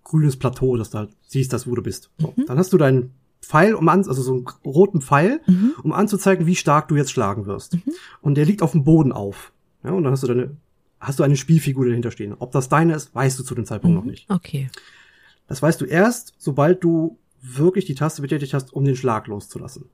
grünes 0.04 0.38
Plateau, 0.38 0.76
dass 0.78 0.90
du 0.92 0.98
halt 1.00 1.12
siehst, 1.28 1.52
dass 1.54 1.68
wo 1.68 1.76
du 1.76 1.82
bist. 1.84 2.10
So, 2.18 2.34
Mhm. 2.36 2.46
Dann 2.48 2.58
hast 2.58 2.72
du 2.74 2.78
deinen 2.78 3.12
Pfeil, 3.42 3.74
um 3.76 3.88
an, 3.90 4.00
also 4.08 4.22
so 4.22 4.34
einen 4.34 4.46
roten 4.66 5.02
Pfeil, 5.02 5.42
Mhm. 5.48 5.74
um 5.84 5.92
anzuzeigen, 5.94 6.46
wie 6.46 6.56
stark 6.56 6.88
du 6.88 6.96
jetzt 6.96 7.12
schlagen 7.12 7.46
wirst. 7.46 7.74
Mhm. 7.76 7.84
Und 8.22 8.36
der 8.36 8.46
liegt 8.46 8.62
auf 8.62 8.72
dem 8.72 8.84
Boden 8.86 9.12
auf. 9.12 9.52
Ja, 9.84 9.92
und 9.92 10.04
dann 10.04 10.12
hast 10.14 10.24
du 10.24 10.28
deine, 10.28 10.56
hast 11.02 11.20
du 11.20 11.24
eine 11.24 11.36
Spielfigur 11.36 11.86
dahinter 11.88 12.12
stehen. 12.12 12.36
Ob 12.40 12.52
das 12.52 12.70
deine 12.70 12.94
ist, 12.96 13.14
weißt 13.14 13.38
du 13.40 13.44
zu 13.44 13.56
dem 13.56 13.66
Zeitpunkt 13.66 13.96
noch 13.96 14.04
Mhm. 14.04 14.12
nicht. 14.12 14.30
Okay. 14.30 14.70
Das 15.48 15.62
weißt 15.62 15.82
du 15.82 15.86
erst, 15.86 16.34
sobald 16.38 16.84
du 16.84 17.18
wirklich 17.42 17.86
die 17.86 17.96
Taste 17.96 18.22
betätigt 18.22 18.54
hast, 18.54 18.72
um 18.72 18.86
den 18.86 18.96
Schlag 18.96 19.28
loszulassen. 19.28 19.86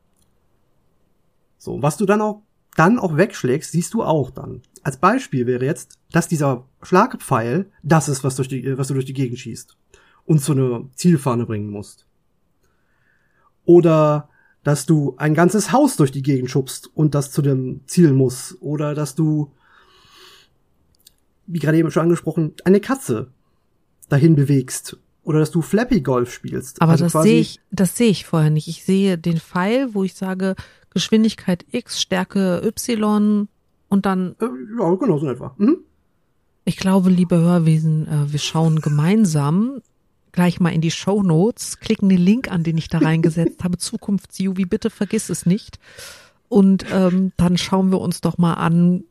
So, 1.58 1.82
was 1.82 1.98
du 1.98 2.06
dann 2.06 2.22
auch, 2.22 2.42
dann 2.76 3.00
auch 3.00 3.18
wegschlägst, 3.18 3.72
siehst 3.72 3.94
du 3.94 4.04
auch 4.04 4.30
dann. 4.30 4.62
Als 4.84 4.98
Beispiel 4.98 5.48
wäre 5.48 5.66
jetzt, 5.66 5.98
dass 6.12 6.28
dieser 6.28 6.66
Schlagpfeil 6.84 7.72
das 7.82 8.10
ist, 8.10 8.24
was, 8.24 8.36
durch 8.36 8.48
die, 8.50 8.78
was 8.78 8.90
du 8.90 8.94
durch 8.94 9.06
die 9.06 9.14
Gegend 9.14 9.40
schießt 9.40 9.76
und 10.26 10.40
zu 10.42 10.52
einer 10.52 10.84
Zielfahne 10.96 11.46
bringen 11.46 11.72
musst. 11.72 12.06
Oder 13.66 14.30
dass 14.64 14.86
du 14.86 15.16
ein 15.18 15.34
ganzes 15.34 15.72
Haus 15.72 15.96
durch 15.96 16.12
die 16.12 16.22
Gegend 16.22 16.50
schubst 16.52 16.90
und 16.94 17.16
das 17.16 17.32
zu 17.32 17.42
dem 17.42 17.82
Ziel 17.88 18.12
muss. 18.14 18.58
Oder 18.60 18.94
dass 18.96 19.16
du, 19.16 19.54
wie 21.48 21.60
gerade 21.60 21.78
eben 21.78 21.92
schon 21.92 22.04
angesprochen, 22.04 22.54
eine 22.66 22.80
Katze 22.80 23.32
dahin 24.10 24.36
bewegst. 24.36 24.98
Oder 25.24 25.40
dass 25.40 25.52
du 25.52 25.62
Flappy 25.62 26.02
Golf 26.02 26.32
spielst. 26.34 26.82
Aber 26.82 26.94
Also 26.94 27.06
das 27.06 27.24
sehe 27.24 27.40
ich, 27.42 27.60
das 27.70 27.98
sehe 27.98 28.10
ich 28.10 28.26
vorher 28.26 28.50
nicht. 28.50 28.70
Ich 28.70 28.86
sehe 28.86 29.18
den 29.18 29.40
Pfeil, 29.40 29.94
wo 29.94 30.06
ich 30.06 30.14
sage 30.14 30.56
Geschwindigkeit 30.92 31.66
X, 31.72 32.02
Stärke 32.02 32.62
Y 32.66 33.50
und 33.90 34.06
dann, 34.06 34.36
Äh, 34.40 34.46
ja, 34.80 34.96
genau, 34.96 35.18
so 35.18 35.26
in 35.26 35.34
etwa. 35.34 35.54
Mhm. 35.58 35.78
ich 36.64 36.78
glaube, 36.78 37.10
liebe 37.10 37.38
Hörwesen, 37.38 38.08
äh, 38.08 38.32
wir 38.32 38.40
schauen 38.40 38.80
gemeinsam 38.80 39.82
gleich 40.32 40.60
mal 40.60 40.70
in 40.70 40.82
die 40.82 40.92
Show 40.92 41.24
Notes, 41.24 41.80
klicken 41.80 42.10
den 42.10 42.20
Link 42.20 42.52
an, 42.52 42.64
den 42.64 42.78
ich 42.78 42.88
da 42.90 43.00
reingesetzt 43.00 43.64
habe, 43.64 43.78
Zukunfts-Juvi, 43.80 44.66
bitte 44.66 44.90
vergiss 44.90 45.30
es 45.30 45.46
nicht. 45.46 45.80
Und 46.48 46.86
ähm, 46.92 47.32
dann 47.38 47.58
schauen 47.58 47.92
wir 47.92 48.00
uns 48.00 48.22
doch 48.22 48.38
mal 48.38 48.54
an, 48.54 49.04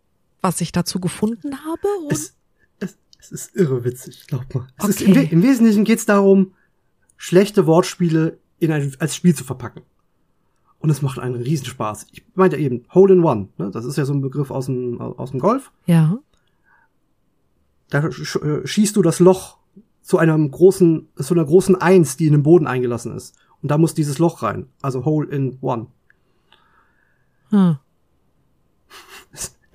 was 0.47 0.61
ich 0.61 0.71
dazu 0.73 1.01
gefunden 1.01 1.59
habe. 1.65 1.89
Und 2.05 2.13
Es, 2.13 2.35
es, 2.79 2.97
es 3.19 3.33
ist 3.33 3.57
irre 3.57 3.85
witzig, 3.85 4.27
glaub 4.29 4.55
mal. 4.55 4.67
Es 4.79 4.89
ist, 4.89 5.03
im, 5.03 5.11
Okay. 5.11 5.29
Im 5.33 5.43
Wesentlichen 5.43 5.85
geht 5.85 5.99
es 5.99 6.07
darum, 6.07 6.53
schlechte 7.17 7.67
Wortspiele 7.67 8.39
in 8.59 8.71
ein, 8.73 8.95
als 9.01 9.17
Spiel 9.17 9.35
zu 9.35 9.45
verpacken. 9.45 9.83
Und 10.79 10.91
es 10.91 11.03
macht 11.03 11.19
einen 11.19 11.43
Riesenspaß. 11.43 12.07
Ich 12.13 12.23
meinte 12.35 12.57
eben, 12.57 12.85
Hole 12.95 13.15
in 13.15 13.25
One, 13.25 13.49
ne? 13.59 13.71
das 13.71 13.85
ist 13.85 13.97
ja 13.97 14.05
so 14.05 14.13
ein 14.13 14.21
Begriff 14.21 14.51
aus 14.51 14.67
dem, 14.67 15.01
aus 15.01 15.33
dem 15.33 15.41
Golf. 15.41 15.73
ja, 15.87 16.19
Da 17.91 18.11
sch 18.13 18.37
äh, 18.37 18.67
schießt 18.67 18.95
du 18.97 19.03
das 19.03 19.19
Loch 19.19 19.59
zu 20.03 20.19
einem 20.19 20.51
großen, 20.51 21.09
zu 21.17 21.35
einer 21.35 21.45
großen 21.45 21.75
Eins, 21.75 22.17
die 22.17 22.27
in 22.27 22.33
den 22.33 22.43
Boden 22.45 22.67
eingelassen 22.69 23.17
ist. 23.17 23.35
Und 23.63 23.71
da 23.71 23.79
muss 23.79 23.95
dieses 23.95 24.19
Loch 24.21 24.43
rein. 24.43 24.67
Also 24.81 25.05
Hole 25.05 25.29
in 25.29 25.59
One. 25.61 25.87
hm. 27.51 27.79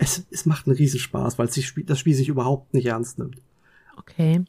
Es, 0.04 0.26
es, 0.32 0.46
macht 0.48 0.66
einen 0.68 0.76
Riesenspaß, 0.76 1.38
weil 1.38 1.50
sich 1.52 1.74
das 1.86 2.00
Spiel 2.00 2.16
sich 2.16 2.28
überhaupt 2.28 2.74
nicht 2.74 2.88
ernst 2.88 3.20
nimmt. 3.20 3.38
okay. 3.98 4.44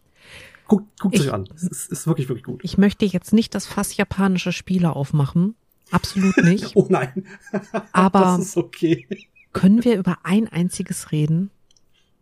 Guckt, 0.67 0.99
guckt 0.99 1.15
Ich- 1.17 1.23
euch 1.23 1.33
an. 1.33 1.47
Es 1.55 1.65
ist, 1.65 1.93
ist 1.93 2.07
wirklich, 2.07 2.29
wirklich 2.29 2.45
gut. 2.45 2.61
Ich 2.65 2.79
möchte 2.79 3.05
jetzt 3.05 3.35
nicht 3.35 3.55
das 3.55 3.67
Fass 3.67 3.95
japanische 3.97 4.53
Spiele 4.53 4.97
aufmachen. 4.97 5.55
Absolut 5.91 6.37
nicht. 6.39 6.73
Oh 6.77 6.87
nein. 6.89 7.27
Aber 7.93 8.41
okay. 8.55 9.07
können 9.53 9.85
wir 9.85 9.99
über 9.99 10.19
ein 10.23 10.49
einziges 10.49 11.13
reden? 11.13 11.51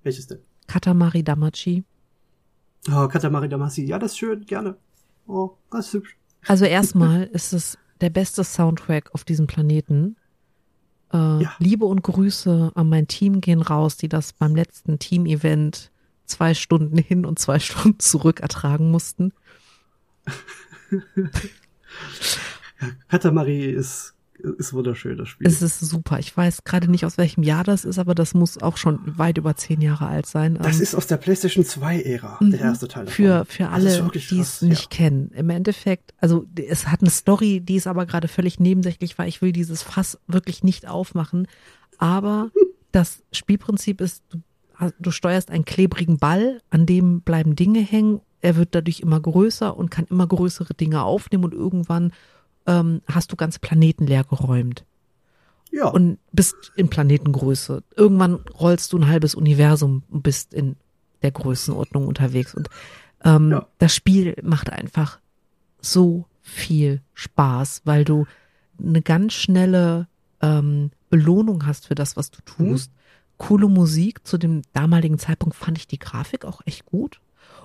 Welches 0.02 0.26
denn? 0.26 0.40
Katamari 0.66 1.22
Damachi. 1.22 1.84
Oh, 2.88 3.06
Katamari 3.06 3.48
Damacy. 3.48 3.84
Ja, 3.84 4.00
das 4.00 4.12
ist 4.12 4.18
schön, 4.18 4.44
gerne. 4.46 4.76
Oh, 5.28 5.50
das 5.70 5.86
ist 5.88 5.92
hübsch. 5.92 6.16
Also 6.48 6.64
erstmal 6.64 7.24
ist 7.24 7.52
es 7.52 7.78
der 8.00 8.10
beste 8.10 8.42
Soundtrack 8.42 9.14
auf 9.14 9.22
diesem 9.22 9.46
Planeten. 9.46 10.16
Äh, 11.12 11.42
Ja. 11.42 11.52
Liebe 11.58 11.84
und 11.86 12.02
Grüße 12.02 12.72
an 12.74 12.88
mein 12.88 13.06
Team 13.08 13.40
gehen 13.40 13.62
raus, 13.62 13.96
die 13.96 14.08
das 14.08 14.32
beim 14.32 14.54
letzten 14.54 14.98
Team-Event 14.98 15.90
zwei 16.26 16.54
Stunden 16.54 16.98
hin 16.98 17.26
und 17.26 17.38
zwei 17.38 17.58
Stunden 17.60 17.98
zurück 17.98 18.40
ertragen 18.40 18.90
mussten. 18.90 19.32
Katamari 23.08 23.66
ist, 23.70 24.14
ist 24.58 24.72
wunderschön, 24.72 25.16
das 25.18 25.28
Spiel. 25.28 25.46
Es 25.46 25.62
ist 25.62 25.80
super. 25.80 26.18
Ich 26.18 26.36
weiß 26.36 26.64
gerade 26.64 26.90
nicht, 26.90 27.04
aus 27.04 27.18
welchem 27.18 27.42
Jahr 27.42 27.64
das 27.64 27.84
ist, 27.84 27.98
aber 27.98 28.14
das 28.14 28.34
muss 28.34 28.60
auch 28.62 28.76
schon 28.76 29.00
weit 29.18 29.38
über 29.38 29.54
zehn 29.56 29.80
Jahre 29.80 30.06
alt 30.06 30.26
sein. 30.26 30.54
das 30.60 30.76
Ähm, 30.76 30.82
ist 30.82 30.94
aus 30.94 31.06
der 31.06 31.16
PlayStation 31.18 31.64
2-Ära, 31.64 32.38
Mhm. 32.40 32.50
der 32.50 32.60
erste 32.60 32.88
Teil. 32.88 33.04
davon. 33.06 33.14
Für, 33.14 33.44
für 33.46 33.68
alle, 33.68 34.10
die 34.12 34.40
es 34.40 34.62
nicht 34.62 34.82
ja. 34.82 34.88
kennen. 34.96 35.30
Im 35.34 35.50
Endeffekt, 35.50 36.14
also 36.18 36.46
es 36.56 36.86
hat 36.88 37.00
eine 37.02 37.10
Story, 37.10 37.60
die 37.60 37.76
ist 37.76 37.86
aber 37.86 38.06
gerade 38.06 38.28
völlig 38.28 38.58
nebensächlich, 38.60 39.18
weil 39.18 39.28
ich 39.28 39.42
will 39.42 39.52
dieses 39.52 39.82
Fass 39.82 40.18
wirklich 40.26 40.62
nicht 40.64 40.88
aufmachen. 40.88 41.46
Aber 41.98 42.50
das 42.92 43.22
Spielprinzip 43.32 44.00
ist, 44.00 44.22
du, 44.30 44.38
du 44.98 45.10
steuerst 45.10 45.50
einen 45.50 45.64
klebrigen 45.64 46.18
Ball, 46.18 46.60
an 46.70 46.86
dem 46.86 47.20
bleiben 47.20 47.54
Dinge 47.56 47.80
hängen. 47.80 48.20
Er 48.42 48.56
wird 48.56 48.74
dadurch 48.74 49.00
immer 49.00 49.20
größer 49.20 49.76
und 49.76 49.90
kann 49.90 50.06
immer 50.08 50.26
größere 50.26 50.72
Dinge 50.72 51.02
aufnehmen 51.02 51.44
und 51.44 51.52
irgendwann 51.52 52.12
ähm, 52.66 53.02
hast 53.06 53.32
du 53.32 53.36
ganze 53.36 53.58
Planeten 53.60 54.06
leer 54.06 54.24
geräumt 54.24 54.84
Ja, 55.70 55.88
und 55.88 56.18
bist 56.32 56.72
in 56.76 56.88
Planetengröße. 56.88 57.82
Irgendwann 57.96 58.34
rollst 58.58 58.92
du 58.92 58.98
ein 58.98 59.08
halbes 59.08 59.34
Universum 59.34 60.02
und 60.10 60.22
bist 60.22 60.52
in 60.54 60.76
der 61.22 61.30
Größenordnung 61.32 62.06
unterwegs. 62.06 62.54
Und 62.54 62.68
ähm, 63.24 63.50
Ja. 63.52 63.66
das 63.78 63.94
Spiel 63.94 64.34
macht 64.42 64.70
einfach 64.70 65.20
so 65.80 66.26
viel 66.42 67.00
Spaß, 67.14 67.82
weil 67.84 68.04
du 68.04 68.26
eine 68.82 69.02
ganz 69.02 69.34
schnelle 69.34 70.08
ähm, 70.42 70.90
Belohnung 71.10 71.66
hast 71.66 71.86
für 71.86 71.94
das, 71.94 72.16
was 72.16 72.30
du 72.30 72.40
tust. 72.42 72.90
Coole 73.36 73.68
Musik. 73.68 74.26
Zu 74.26 74.38
dem 74.38 74.62
damaligen 74.72 75.18
Zeitpunkt 75.18 75.54
fand 75.56 75.78
ich 75.78 75.86
die 75.86 75.98
Grafik 75.98 76.44
auch 76.44 76.60
echt 76.66 76.86
gut. 76.86 77.20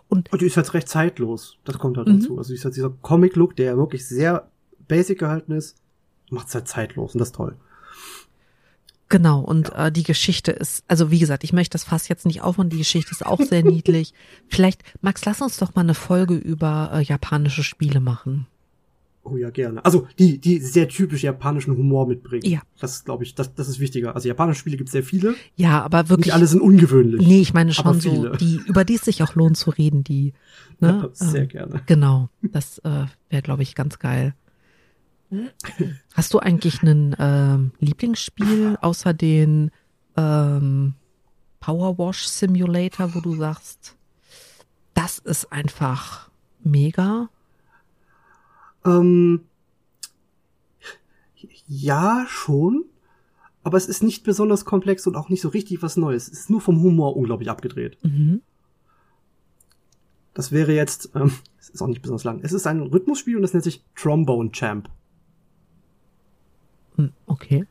Und, 0.08 0.32
Und 0.32 0.42
die 0.42 0.46
ist 0.46 0.58
halt 0.58 0.74
recht 0.74 0.88
zeitlos. 0.90 1.58
Das 1.64 1.78
kommt 1.80 1.98
halt 1.98 2.08
Mhm. 2.08 2.20
dazu. 2.20 2.38
Also 2.38 2.50
die 2.50 2.56
ist 2.56 2.66
halt 2.66 2.76
dieser 2.76 2.90
Comic-Look, 3.02 3.56
der 3.56 3.78
wirklich 3.78 4.06
sehr 4.08 4.50
basic 4.88 5.20
gehalten 5.20 5.52
ist, 5.52 5.78
macht 6.30 6.48
es 6.48 6.56
halt 6.56 6.68
zeitlos 6.68 7.14
und 7.14 7.20
das 7.20 7.30
ist 7.30 7.36
toll. 7.36 7.56
Genau, 9.08 9.40
und 9.40 9.72
äh, 9.76 9.92
die 9.92 10.04
Geschichte 10.04 10.52
ist, 10.52 10.84
also 10.88 11.12
wie 11.12 11.20
gesagt, 11.20 11.44
ich 11.44 11.54
möchte 11.54 11.74
das 11.76 11.84
Fass 11.84 12.08
jetzt 12.08 12.26
nicht 12.26 12.42
aufmachen, 12.42 12.72
die 12.72 12.80
Geschichte 12.80 13.12
ist 13.12 13.26
auch 13.26 13.40
sehr 13.40 13.64
niedlich. 13.64 14.14
Vielleicht, 14.50 14.82
Max, 15.02 15.24
lass 15.26 15.42
uns 15.42 15.58
doch 15.58 15.76
mal 15.76 15.82
eine 15.82 15.94
Folge 15.94 16.34
über 16.36 16.90
äh, 16.92 17.04
japanische 17.04 17.64
Spiele 17.64 18.00
machen. 18.00 18.48
Oh 19.24 19.38
ja, 19.38 19.50
gerne. 19.50 19.84
Also 19.84 20.08
die, 20.20 20.38
die 20.38 20.60
sehr 20.60 20.88
typisch 20.88 21.24
japanischen 21.24 21.76
Humor 21.76 22.08
mitbringen. 22.08 22.46
Ja. 22.46 22.62
Das 22.80 23.06
glaube 23.06 23.24
ich, 23.24 23.34
das, 23.34 23.54
das 23.56 23.68
ist 23.68 23.80
wichtiger. 23.80 24.14
Also 24.14 24.28
japanische 24.28 24.60
Spiele 24.60 24.78
gibt 24.78 24.90
es 24.90 24.94
sehr 24.94 25.04
viele. 25.04 25.34
Ja, 25.56 25.82
aber 25.84 26.10
wirklich. 26.10 26.28
Nicht 26.28 26.36
alle 26.36 26.46
sind 26.46 26.62
ungewöhnlich. 26.62 27.26
Nee, 27.26 27.42
ich 27.42 27.54
meine 27.54 27.74
schon 27.74 28.00
so, 28.00 28.30
die, 28.36 28.62
über 28.68 28.86
die 28.86 28.96
es 28.96 29.02
sich 29.02 29.24
auch 29.24 29.34
lohnt 29.34 29.58
zu 29.58 29.72
reden, 29.72 30.04
die. 30.04 30.34
Ne? 30.80 31.10
Ja, 31.20 31.26
sehr 31.32 31.42
Ähm, 31.44 31.48
gerne. 31.48 31.82
Genau, 31.88 32.30
das 32.44 32.78
äh, 32.80 33.06
wäre, 33.30 33.42
glaube 33.42 33.64
ich, 33.64 33.74
ganz 33.74 33.98
geil. 33.98 34.36
Hast 36.14 36.34
du 36.34 36.40
eigentlich 36.40 36.82
ein 36.84 37.16
ähm, 37.20 37.72
Lieblingsspiel 37.80 38.78
außer 38.82 39.14
den 39.14 39.72
ähm, 40.16 40.94
Power 41.60 41.98
Wash 41.98 42.28
Simulator, 42.28 43.14
wo 43.16 43.22
du 43.22 43.36
sagst, 43.36 43.96
das 44.94 45.20
ist 45.20 45.52
einfach 45.52 46.30
mega? 46.64 47.30
Ähm, 48.86 49.42
ja, 51.68 52.26
schon. 52.28 52.86
Aber 53.64 53.78
es 53.78 53.88
ist 53.88 54.04
nicht 54.04 54.24
besonders 54.24 54.64
komplex 54.64 55.08
und 55.08 55.16
auch 55.16 55.30
nicht 55.30 55.42
so 55.42 55.50
richtig 55.50 55.82
was 55.82 55.98
Neues. 55.98 56.28
Es 56.28 56.42
ist 56.42 56.50
nur 56.52 56.62
vom 56.62 56.82
Humor 56.82 57.18
unglaublich 57.18 57.50
abgedreht. 57.50 57.98
Mhm. 58.04 58.42
Das 60.36 60.52
wäre 60.52 60.74
jetzt, 60.74 61.10
ähm, 61.16 61.32
es 61.60 61.70
ist 61.74 61.82
auch 61.82 61.88
nicht 61.88 62.04
besonders 62.04 62.24
lang. 62.24 62.42
Es 62.44 62.54
ist 62.54 62.68
ein 62.68 62.82
Rhythmusspiel 62.82 63.36
und 63.36 63.42
das 63.42 63.54
nennt 63.54 63.64
sich 63.64 63.84
Trombone 63.96 64.52
Champ. 64.52 64.90
Hm, 66.96 67.12
Okay. 67.28 67.66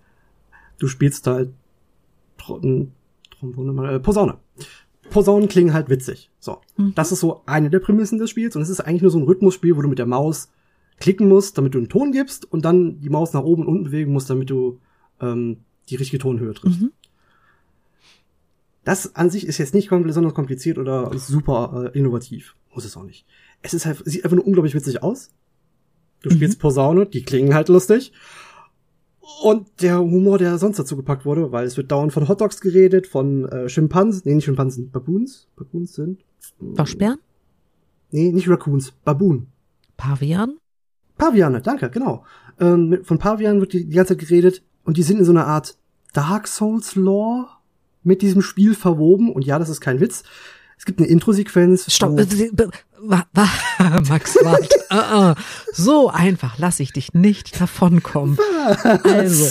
Du 0.78 0.88
spielst 0.88 1.26
halt 1.26 1.50
Tro 2.38 2.58
n- 2.58 2.92
Trombone, 3.30 3.92
äh, 3.92 4.00
Posaune. 4.00 4.38
Posaunen 5.10 5.48
klingen 5.48 5.72
halt 5.74 5.88
witzig. 5.88 6.30
So. 6.40 6.58
Mhm. 6.76 6.94
Das 6.94 7.12
ist 7.12 7.20
so 7.20 7.42
eine 7.46 7.70
der 7.70 7.78
Prämissen 7.78 8.18
des 8.18 8.30
Spiels 8.30 8.56
und 8.56 8.62
es 8.62 8.68
ist 8.68 8.80
eigentlich 8.80 9.02
nur 9.02 9.10
so 9.10 9.18
ein 9.18 9.24
Rhythmusspiel, 9.24 9.76
wo 9.76 9.82
du 9.82 9.88
mit 9.88 9.98
der 9.98 10.06
Maus 10.06 10.50
klicken 10.98 11.28
musst, 11.28 11.58
damit 11.58 11.74
du 11.74 11.78
einen 11.78 11.88
Ton 11.88 12.12
gibst 12.12 12.50
und 12.50 12.64
dann 12.64 13.00
die 13.00 13.10
Maus 13.10 13.32
nach 13.32 13.42
oben 13.42 13.62
und 13.62 13.68
unten 13.68 13.84
bewegen 13.84 14.12
musst, 14.12 14.30
damit 14.30 14.50
du 14.50 14.80
ähm, 15.20 15.58
die 15.88 15.96
richtige 15.96 16.18
Tonhöhe 16.18 16.54
triffst. 16.54 16.80
Mhm. 16.80 16.92
Das 18.84 19.14
an 19.14 19.30
sich 19.30 19.46
ist 19.46 19.58
jetzt 19.58 19.74
nicht 19.74 19.88
besonders 19.90 20.34
kompliziert 20.34 20.78
oder 20.78 21.16
super 21.18 21.90
äh, 21.94 21.98
innovativ. 21.98 22.54
Muss 22.74 22.84
es 22.84 22.96
auch 22.96 23.02
nicht. 23.04 23.24
Es 23.62 23.72
ist 23.72 23.86
halt, 23.86 24.02
sieht 24.04 24.24
einfach 24.24 24.36
nur 24.36 24.46
unglaublich 24.46 24.74
witzig 24.74 25.02
aus. 25.02 25.30
Du 26.22 26.30
Mhm. 26.30 26.34
spielst 26.34 26.58
Posaune, 26.58 27.06
die 27.06 27.22
klingen 27.22 27.54
halt 27.54 27.68
lustig. 27.68 28.12
Und 29.42 29.82
der 29.82 29.98
Humor, 30.00 30.38
der 30.38 30.58
sonst 30.58 30.78
dazu 30.78 30.96
gepackt 30.96 31.24
wurde, 31.24 31.52
weil 31.52 31.66
es 31.66 31.76
wird 31.76 31.90
dauernd 31.90 32.12
von 32.12 32.28
Hotdogs 32.28 32.60
geredet, 32.60 33.06
von 33.06 33.46
äh, 33.48 33.68
Schimpansen, 33.68 34.22
nee, 34.24 34.34
nicht 34.34 34.44
Schimpansen, 34.44 34.90
Baboons? 34.90 35.48
Baboons 35.56 35.94
sind? 35.94 36.24
Waschbären? 36.58 37.18
Nee, 38.10 38.32
nicht 38.32 38.48
Raccoons, 38.48 38.92
Baboon. 39.04 39.48
Pavian? 39.96 40.58
Paviane, 41.16 41.60
danke, 41.62 41.90
genau. 41.90 42.24
Ähm, 42.60 43.00
von 43.02 43.18
Pavianen 43.18 43.60
wird 43.60 43.72
die, 43.72 43.86
die 43.86 43.96
ganze 43.96 44.16
Zeit 44.16 44.28
geredet 44.28 44.62
und 44.84 44.96
die 44.96 45.02
sind 45.02 45.18
in 45.18 45.24
so 45.24 45.32
einer 45.32 45.46
Art 45.46 45.76
Dark 46.12 46.46
Souls 46.46 46.94
Lore 46.94 47.48
mit 48.02 48.22
diesem 48.22 48.42
Spiel 48.42 48.74
verwoben 48.74 49.32
und 49.32 49.44
ja, 49.44 49.58
das 49.58 49.68
ist 49.68 49.80
kein 49.80 50.00
Witz. 50.00 50.22
Es 50.78 50.84
gibt 50.84 50.98
eine 51.00 51.08
Intro-Sequenz. 51.08 51.92
Stopp. 51.92 52.18
äh, 52.18 52.26
Max, 54.08 54.36
warte. 54.42 54.68
Äh, 54.90 55.30
äh. 55.32 55.34
So 55.72 56.08
einfach 56.10 56.58
lasse 56.58 56.82
ich 56.82 56.92
dich 56.92 57.14
nicht 57.14 57.60
davonkommen. 57.60 58.38
Also, 59.04 59.46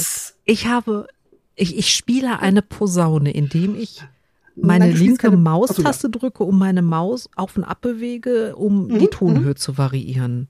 ich 0.46 0.68
habe, 0.68 1.08
ich, 1.56 1.78
ich 1.78 1.94
spiele 1.94 2.40
eine 2.40 2.62
Posaune, 2.62 3.32
indem 3.32 3.76
ich 3.76 4.02
meine 4.56 4.88
Nein, 4.88 4.96
linke 4.98 5.28
keine- 5.30 5.38
Maustaste 5.38 6.10
drücke, 6.10 6.44
um 6.44 6.58
meine 6.60 6.82
Maus 6.82 7.30
auf 7.36 7.58
und 7.58 7.64
ab 7.64 7.82
bewege, 7.82 8.56
um 8.56 8.88
die 8.90 9.06
Mhm, 9.06 9.12
Tonhöhe 9.12 9.56
zu 9.56 9.78
variieren. 9.78 10.50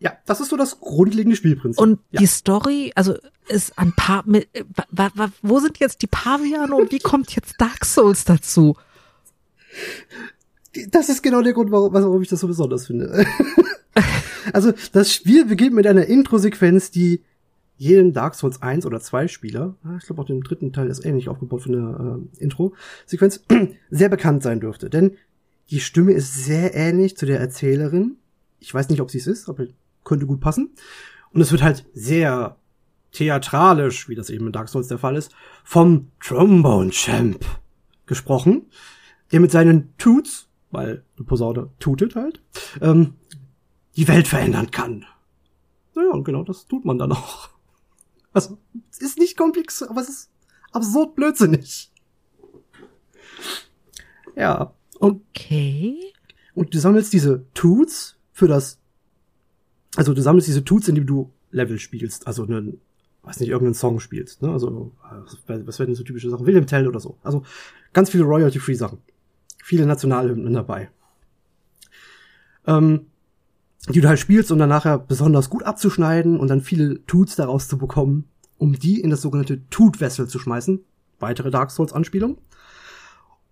Ja, 0.00 0.12
das 0.26 0.40
ist 0.40 0.50
so 0.50 0.56
das 0.56 0.78
grundlegende 0.80 1.34
Spielprinzip. 1.36 1.80
Und 1.80 1.98
ja. 2.12 2.20
die 2.20 2.26
Story, 2.26 2.92
also 2.94 3.16
ist 3.48 3.76
ein 3.78 3.92
paar, 3.94 4.22
mit, 4.26 4.48
äh, 4.54 4.62
wo 5.42 5.58
sind 5.58 5.78
jetzt 5.80 6.02
die 6.02 6.06
Paviane 6.06 6.72
und 6.74 6.92
wie 6.92 6.98
kommt 7.00 7.34
jetzt 7.34 7.54
Dark 7.60 7.84
Souls 7.84 8.24
dazu? 8.24 8.76
Das 10.90 11.08
ist 11.08 11.22
genau 11.22 11.40
der 11.40 11.54
Grund, 11.54 11.72
warum, 11.72 11.92
warum 11.94 12.22
ich 12.22 12.28
das 12.28 12.40
so 12.40 12.46
besonders 12.46 12.86
finde. 12.86 13.24
also, 14.52 14.72
das 14.92 15.12
Spiel 15.12 15.46
beginnt 15.46 15.74
mit 15.74 15.86
einer 15.86 16.04
Intro-Sequenz, 16.04 16.90
die 16.90 17.22
jeden 17.78 18.12
Dark 18.12 18.34
Souls 18.34 18.60
1 18.60 18.84
oder 18.84 19.00
2 19.00 19.28
Spieler, 19.28 19.76
ah, 19.82 19.96
ich 19.98 20.04
glaube 20.04 20.20
auch 20.20 20.26
den 20.26 20.42
dritten 20.42 20.72
Teil 20.72 20.88
ist 20.88 21.04
ähnlich 21.04 21.28
aufgebaut 21.28 21.62
für 21.62 21.70
eine 21.70 22.20
äh, 22.38 22.42
Intro-Sequenz, 22.42 23.44
sehr 23.90 24.08
bekannt 24.08 24.42
sein 24.42 24.60
dürfte. 24.60 24.90
Denn 24.90 25.16
die 25.70 25.80
Stimme 25.80 26.12
ist 26.12 26.44
sehr 26.44 26.74
ähnlich 26.74 27.16
zu 27.16 27.24
der 27.24 27.40
Erzählerin. 27.40 28.16
Ich 28.58 28.74
weiß 28.74 28.88
nicht, 28.90 29.00
ob 29.00 29.10
sie 29.10 29.18
es 29.18 29.26
ist, 29.26 29.48
aber 29.48 29.66
könnte 30.04 30.26
gut 30.26 30.40
passen. 30.40 30.70
Und 31.32 31.40
es 31.40 31.52
wird 31.52 31.62
halt 31.62 31.86
sehr 31.94 32.56
theatralisch, 33.12 34.08
wie 34.08 34.14
das 34.14 34.30
eben 34.30 34.46
in 34.46 34.52
Dark 34.52 34.68
Souls 34.68 34.88
der 34.88 34.98
Fall 34.98 35.16
ist, 35.16 35.32
vom 35.64 36.08
Trombone 36.20 36.90
Champ 36.90 37.44
gesprochen, 38.06 38.66
der 39.32 39.40
mit 39.40 39.50
seinen 39.50 39.96
Toots, 39.98 40.48
weil 40.70 41.04
eine 41.16 41.26
Posaune 41.26 41.70
tutet 41.78 42.14
halt, 42.16 42.42
ähm, 42.80 43.14
die 43.96 44.08
Welt 44.08 44.28
verändern 44.28 44.70
kann. 44.70 45.04
Naja, 45.94 46.12
und 46.12 46.24
genau 46.24 46.44
das 46.44 46.66
tut 46.66 46.84
man 46.84 46.98
dann 46.98 47.12
auch. 47.12 47.50
Also, 48.32 48.58
es 48.90 48.98
ist 49.00 49.18
nicht 49.18 49.36
komplex, 49.36 49.82
aber 49.82 50.00
es 50.00 50.08
ist 50.08 50.30
absurd 50.72 51.16
blödsinnig. 51.16 51.90
Ja, 54.36 54.74
und 55.00 55.22
Okay. 55.34 56.12
und 56.54 56.74
du 56.74 56.78
sammelst 56.78 57.12
diese 57.12 57.44
Toots 57.54 58.16
für 58.32 58.46
das, 58.48 58.78
also 59.96 60.14
du 60.14 60.22
sammelst 60.22 60.46
diese 60.48 60.64
Toots, 60.64 60.88
indem 60.88 61.06
du 61.06 61.32
Level 61.50 61.78
spielst, 61.78 62.26
also 62.26 62.44
einen, 62.44 62.80
weiß 63.22 63.40
nicht, 63.40 63.48
irgendeinen 63.48 63.74
Song 63.74 63.98
spielst, 64.00 64.42
ne? 64.42 64.50
Also, 64.52 64.92
äh, 65.48 65.66
was 65.66 65.78
werden 65.78 65.94
so 65.94 66.02
typische 66.04 66.30
Sachen? 66.30 66.46
William 66.46 66.66
Tell 66.66 66.86
oder 66.86 67.00
so. 67.00 67.16
Also, 67.22 67.42
ganz 67.92 68.10
viele 68.10 68.24
Royalty-Free 68.24 68.74
Sachen. 68.74 68.98
Viele 69.68 69.84
Nationalhymnen 69.84 70.54
dabei. 70.54 70.90
Ähm, 72.66 73.08
die 73.90 74.00
du 74.00 74.08
halt 74.08 74.18
spielst, 74.18 74.50
um 74.50 74.58
dann 74.58 74.70
nachher 74.70 74.98
besonders 74.98 75.50
gut 75.50 75.62
abzuschneiden 75.62 76.40
und 76.40 76.48
dann 76.48 76.62
viele 76.62 77.04
Toots 77.04 77.36
daraus 77.36 77.68
zu 77.68 77.76
bekommen, 77.76 78.24
um 78.56 78.72
die 78.72 78.98
in 78.98 79.10
das 79.10 79.20
sogenannte 79.20 79.68
Toot-Vessel 79.68 80.26
zu 80.26 80.38
schmeißen. 80.38 80.82
Weitere 81.18 81.50
Dark 81.50 81.70
Souls-Anspielung 81.70 82.38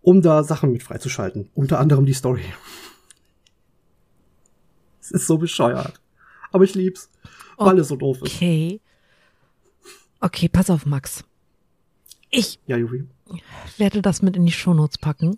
um 0.00 0.22
da 0.22 0.42
Sachen 0.42 0.72
mit 0.72 0.82
freizuschalten. 0.84 1.50
Unter 1.54 1.80
anderem 1.80 2.06
die 2.06 2.14
Story. 2.14 2.44
Es 5.02 5.10
ist 5.10 5.26
so 5.26 5.36
bescheuert. 5.36 6.00
Aber 6.50 6.64
ich 6.64 6.74
lieb's, 6.74 7.10
weil 7.58 7.78
es 7.78 7.88
so 7.88 7.96
doof 7.96 8.22
ist. 8.22 8.34
Okay. 8.34 8.80
Okay, 10.20 10.48
pass 10.48 10.70
auf, 10.70 10.86
Max. 10.86 11.22
Ich 12.30 12.58
Ja, 12.66 12.76
Juri. 12.78 13.04
werde 13.76 14.00
das 14.02 14.22
mit 14.22 14.34
in 14.36 14.46
die 14.46 14.52
Shownotes 14.52 14.98
packen. 14.98 15.36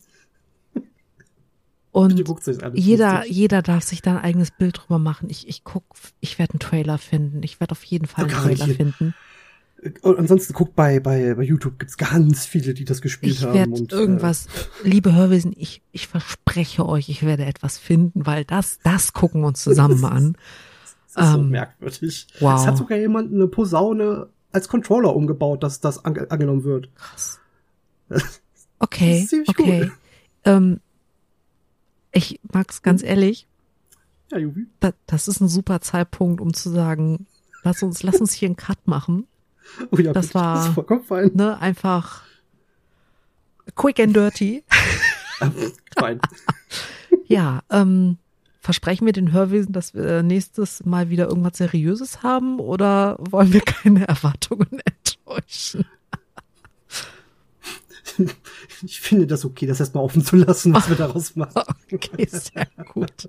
Und 1.90 2.12
an. 2.62 2.74
jeder, 2.76 3.16
Lustig. 3.18 3.32
jeder 3.36 3.62
darf 3.62 3.82
sich 3.84 4.02
da 4.02 4.12
ein 4.16 4.22
eigenes 4.24 4.50
Bild 4.50 4.78
drüber 4.78 4.98
machen. 4.98 5.30
Ich, 5.30 5.48
ich 5.48 5.64
guck, 5.64 5.84
ich 6.20 6.38
werde 6.38 6.54
einen 6.54 6.60
Trailer 6.60 6.98
finden. 6.98 7.42
Ich 7.42 7.60
werde 7.60 7.72
auf 7.72 7.82
jeden 7.84 8.06
Fall 8.06 8.24
einen 8.24 8.34
Trailer 8.34 8.66
finden. 8.66 9.14
Und 10.02 10.18
ansonsten 10.18 10.52
guckt 10.54 10.74
bei, 10.74 10.98
bei, 10.98 11.34
bei 11.34 11.42
YouTube 11.44 11.78
gibt's 11.78 11.96
ganz 11.96 12.44
viele, 12.46 12.74
die 12.74 12.84
das 12.84 13.00
gespielt 13.00 13.32
Ich 13.36 13.44
haben. 13.44 13.54
werde 13.54 13.70
und, 13.72 13.92
äh, 13.92 13.96
irgendwas, 13.96 14.48
liebe 14.82 15.14
Hörwesen, 15.14 15.52
ich, 15.56 15.82
ich 15.92 16.08
verspreche 16.08 16.84
euch, 16.86 17.08
ich 17.08 17.24
werde 17.24 17.44
etwas 17.44 17.78
finden, 17.78 18.26
weil 18.26 18.44
das, 18.44 18.80
das 18.82 19.12
gucken 19.12 19.40
wir 19.42 19.46
uns 19.48 19.62
zusammen 19.62 20.04
an. 20.04 20.36
Das 21.14 21.24
ist 21.26 21.32
so 21.32 21.38
ähm, 21.38 21.48
merkwürdig. 21.50 22.26
wow. 22.38 22.60
Es 22.60 22.66
hat 22.66 22.76
sogar 22.76 22.98
jemand 22.98 23.32
eine 23.32 23.48
Posaune 23.48 24.28
als 24.52 24.68
Controller 24.68 25.16
umgebaut, 25.16 25.62
dass 25.62 25.80
das 25.80 26.04
ange 26.04 26.30
angenommen 26.30 26.64
wird. 26.64 26.94
Krass. 26.94 27.40
Das 28.10 28.40
Okay, 28.78 29.20
ist 29.22 29.30
ziemlich 29.30 29.48
okay. 29.48 29.80
cool. 29.84 29.92
Ähm, 30.44 30.80
ich 32.18 32.40
mag's 32.52 32.82
ganz 32.82 33.02
ehrlich, 33.02 33.46
Ja, 34.30 34.38
Juri. 34.38 34.66
da, 34.80 34.92
das 35.06 35.28
ist 35.28 35.40
ein 35.40 35.48
super 35.48 35.80
Zeitpunkt, 35.80 36.40
um 36.40 36.52
zu 36.52 36.70
sagen, 36.70 37.26
lass 37.62 37.82
uns, 37.82 38.02
lass 38.02 38.20
uns 38.20 38.32
hier 38.32 38.48
einen 38.48 38.56
Cut 38.56 38.86
machen. 38.86 39.26
Oh, 39.90 39.98
ja, 39.98 40.12
Das 40.14 40.28
bitte. 40.28 40.34
war- 40.36 40.74
Das. 40.74 41.34
Ne, 41.34 41.58
einfach 41.60 42.22
quick 43.74 44.00
and 44.00 44.16
dirty. 44.16 44.64
fein. 45.98 46.20
Ja, 47.26 47.60
ähm, 47.70 48.16
versprechen 48.60 49.04
wir 49.04 49.12
den 49.12 49.32
Hörwesen, 49.32 49.72
dass 49.74 49.92
wir 49.92 50.22
nächstes 50.22 50.84
Mal 50.86 51.10
wieder 51.10 51.28
irgendwas 51.28 51.58
Seriöses 51.58 52.22
haben 52.22 52.58
oder 52.58 53.16
wollen 53.20 53.52
wir 53.52 53.60
keine 53.60 54.08
Erwartungen 54.08 54.80
enttäuschen? 54.84 55.84
ich 58.84 59.00
finde 59.00 59.26
das 59.26 59.44
okay, 59.44 59.66
das 59.66 59.80
erstmal 59.80 60.04
offen 60.04 60.24
zu 60.24 60.36
lassen, 60.36 60.72
was 60.74 60.88
wir 60.88 60.96
daraus 60.96 61.36
machen. 61.36 61.62
Okay, 61.92 62.26
sehr 62.26 62.66
gut. 62.92 63.28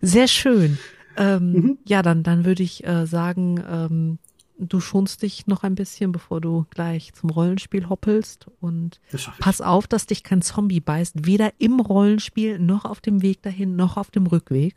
Sehr 0.00 0.28
schön. 0.28 0.78
Ähm, 1.16 1.52
Mhm. 1.52 1.78
Ja, 1.86 2.02
dann, 2.02 2.22
dann 2.22 2.44
würde 2.44 2.62
ich 2.62 2.86
äh, 2.86 3.06
sagen, 3.06 3.62
ähm, 3.68 4.18
du 4.58 4.80
schonst 4.80 5.22
dich 5.22 5.46
noch 5.46 5.62
ein 5.62 5.74
bisschen, 5.74 6.12
bevor 6.12 6.40
du 6.40 6.66
gleich 6.70 7.12
zum 7.14 7.30
Rollenspiel 7.30 7.88
hoppelst. 7.88 8.46
Und 8.60 9.00
pass 9.38 9.60
auf, 9.60 9.86
dass 9.86 10.06
dich 10.06 10.22
kein 10.22 10.42
Zombie 10.42 10.80
beißt, 10.80 11.26
weder 11.26 11.52
im 11.58 11.80
Rollenspiel 11.80 12.58
noch 12.58 12.84
auf 12.84 13.00
dem 13.00 13.22
Weg 13.22 13.42
dahin, 13.42 13.76
noch 13.76 13.96
auf 13.96 14.10
dem 14.10 14.26
Rückweg. 14.26 14.76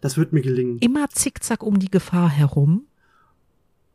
Das 0.00 0.16
wird 0.16 0.32
mir 0.32 0.42
gelingen. 0.42 0.78
Immer 0.78 1.08
zickzack 1.10 1.62
um 1.62 1.78
die 1.78 1.90
Gefahr 1.90 2.28
herum. 2.28 2.84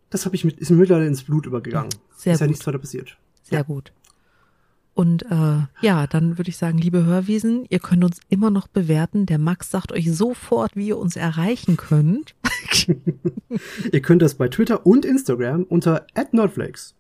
Das 0.10 0.26
habe 0.26 0.36
ich 0.36 0.44
mit, 0.44 0.58
ist 0.60 0.70
mir 0.70 0.78
mittlerweile 0.78 1.08
ins 1.08 1.24
Blut 1.24 1.46
übergegangen. 1.46 1.90
Sehr 2.16 2.34
ist 2.34 2.40
ja 2.40 2.46
gut. 2.46 2.52
nichts 2.52 2.68
weiter 2.68 2.80
passiert. 2.80 3.18
Sehr 3.44 3.60
Ja. 3.60 3.64
gut. 3.64 3.94
Und 4.96 5.24
äh, 5.24 5.62
ja, 5.82 6.06
dann 6.08 6.38
würde 6.38 6.50
ich 6.50 6.58
sagen, 6.58 6.78
liebe 6.78 7.04
Hörwesen, 7.04 7.66
ihr 7.70 7.80
könnt 7.80 8.04
uns 8.04 8.20
immer 8.30 8.52
noch 8.52 8.68
bewerten. 8.68 9.26
Der 9.26 9.40
Max 9.40 9.72
sagt 9.72 9.92
euch 9.92 10.12
sofort, 10.16 10.76
wie 10.76 10.90
ihr 10.90 10.98
uns 11.00 11.16
erreichen 11.16 11.78
könnt. 11.78 12.36
Ihr 13.92 14.02
könnt 14.02 14.22
das 14.22 14.36
bei 14.36 14.48
Twitter 14.50 14.86
und 14.86 15.04
Instagram 15.06 15.64
unter 15.64 16.06
@nerdflakes 16.32 16.94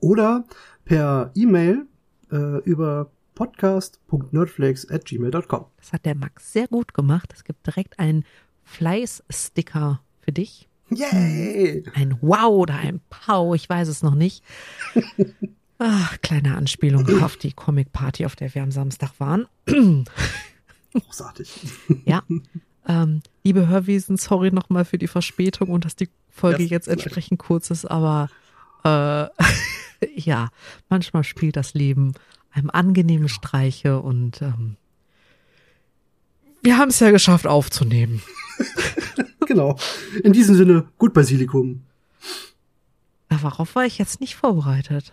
oder 0.00 0.44
per 0.84 1.30
E-Mail 1.34 1.86
äh, 2.30 2.58
über 2.64 3.10
podcast.nerdflakes@gmail.com. 3.34 5.64
Das 5.78 5.92
hat 5.92 6.04
der 6.04 6.14
Max 6.14 6.52
sehr 6.52 6.68
gut 6.68 6.94
gemacht. 6.94 7.32
Es 7.34 7.44
gibt 7.44 7.66
direkt 7.66 7.98
einen 7.98 8.24
Fleiß-Sticker 8.64 10.00
für 10.20 10.32
dich. 10.32 10.68
Yay! 10.90 11.84
Ein 11.94 12.18
Wow 12.20 12.62
oder 12.62 12.74
ein 12.76 13.00
Pau, 13.10 13.54
ich 13.54 13.68
weiß 13.68 13.88
es 13.88 14.02
noch 14.02 14.14
nicht. 14.14 14.44
Ach, 15.78 16.20
kleine 16.22 16.56
Anspielung 16.56 17.06
auf 17.22 17.36
die 17.36 17.52
Comic-Party, 17.52 18.26
auf 18.26 18.36
der 18.36 18.54
wir 18.54 18.62
am 18.62 18.70
Samstag 18.70 19.12
waren. 19.18 19.46
Großartig. 20.92 21.50
Ja. 22.04 22.22
Ähm, 22.86 23.22
liebe 23.42 23.66
Hörwesen, 23.66 24.18
sorry 24.18 24.50
nochmal 24.50 24.84
für 24.84 24.98
die 24.98 25.06
Verspätung 25.06 25.70
und 25.70 25.86
dass 25.86 25.96
die 25.96 26.10
Folge 26.28 26.64
Ja, 26.64 26.68
jetzt 26.68 26.86
entsprechend 26.86 27.38
kurz 27.38 27.70
ist, 27.70 27.86
aber 27.86 28.28
äh, 28.84 29.26
ja, 30.14 30.50
manchmal 30.90 31.24
spielt 31.24 31.56
das 31.56 31.72
Leben 31.72 32.12
einem 32.50 32.68
angenehmen 32.68 33.30
Streiche 33.30 34.00
und 34.00 34.42
ähm, 34.42 34.76
wir 36.62 36.76
haben 36.76 36.90
es 36.90 37.00
ja 37.00 37.10
geschafft 37.10 37.46
aufzunehmen. 37.46 38.22
genau. 39.46 39.78
In 40.22 40.32
diesem 40.32 40.54
Sinne, 40.54 40.86
gut 40.98 41.14
Basilikum. 41.14 41.82
Darauf 43.28 43.74
war 43.74 43.84
ich 43.84 43.98
jetzt 43.98 44.20
nicht 44.20 44.36
vorbereitet. 44.36 45.12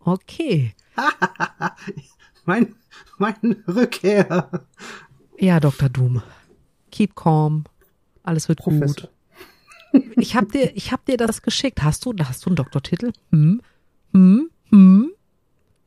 Okay. 0.00 0.74
Mein, 2.46 2.74
meine 3.18 3.56
Rückkehr. 3.68 4.48
Ja, 5.38 5.60
Dr. 5.60 5.88
Doom. 5.88 6.22
Keep 6.90 7.14
calm. 7.14 7.64
Alles 8.22 8.48
wird 8.48 8.58
Professor. 8.60 9.08
gut. 9.92 10.02
Ich 10.16 10.34
hab 10.36 10.50
dir, 10.52 10.74
ich 10.74 10.90
hab 10.92 11.04
dir 11.04 11.16
das 11.16 11.42
geschickt. 11.42 11.82
Hast 11.82 12.04
du, 12.06 12.14
hast 12.18 12.44
du 12.44 12.50
einen 12.50 12.56
Doktortitel? 12.56 13.12
Hm? 13.30 13.60
Hm? 14.12 14.50
Hm? 14.70 15.10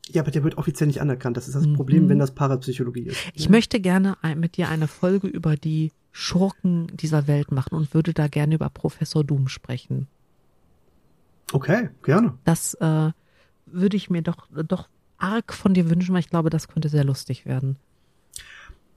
Ja, 0.10 0.21
aber 0.21 0.32
der 0.32 0.43
wird 0.43 0.58
offiziell 0.58 0.88
nicht 0.88 1.01
anerkannt. 1.01 1.38
Das 1.38 1.47
ist 1.47 1.56
das 1.56 1.65
Mhm. 1.65 1.73
Problem, 1.75 2.10
wenn 2.10 2.19
das 2.19 2.36
Parapsychologie 2.36 3.08
ist. 3.08 3.17
Ich 3.34 3.49
möchte 3.49 3.79
gerne 3.79 4.17
mit 4.36 4.58
dir 4.58 4.69
eine 4.69 4.88
Folge 4.88 5.27
über 5.27 5.56
die 5.56 5.91
Schurken 6.12 6.88
dieser 6.95 7.27
Welt 7.27 7.51
machen 7.51 7.75
und 7.75 7.93
würde 7.93 8.13
da 8.13 8.27
gerne 8.27 8.56
über 8.56 8.69
Professor 8.69 9.23
Doom 9.23 9.47
sprechen. 9.47 10.08
Okay, 11.54 11.89
gerne. 12.04 12.34
Das 12.44 12.74
äh, 12.76 13.12
würde 13.68 13.96
ich 13.98 14.10
mir 14.10 14.22
doch, 14.24 14.48
doch 14.68 14.89
arg 15.18 15.54
von 15.54 15.74
dir 15.74 15.89
wünschen, 15.89 16.13
weil 16.13 16.20
ich 16.22 16.30
glaube, 16.30 16.50
das 16.50 16.68
könnte 16.68 16.89
sehr 16.89 17.04
lustig 17.04 17.46
werden. 17.46 17.78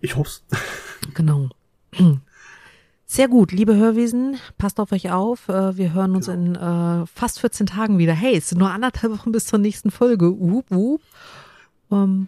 Ich 0.01 0.16
hoff's. 0.16 0.45
Genau. 1.14 1.51
Sehr 3.05 3.29
gut, 3.29 3.53
liebe 3.53 3.77
Hörwesen, 3.77 4.38
passt 4.59 4.81
auf 4.81 4.90
euch 4.90 5.12
auf. 5.12 5.49
Äh, 5.49 5.77
Wir 5.77 5.92
hören 5.92 6.16
uns 6.16 6.27
in 6.27 6.57
äh, 6.57 7.07
fast 7.07 7.38
14 7.38 7.66
Tagen 7.66 7.99
wieder. 7.99 8.12
Hey, 8.12 8.37
es 8.37 8.49
sind 8.49 8.59
nur 8.59 8.71
anderthalb 8.71 9.12
Wochen 9.12 9.31
bis 9.31 9.45
zur 9.47 9.61
nächsten 9.61 9.92
Folge. 9.92 10.33
Wup, 10.37 10.66
wup. 10.71 11.01
Ähm. 11.92 12.27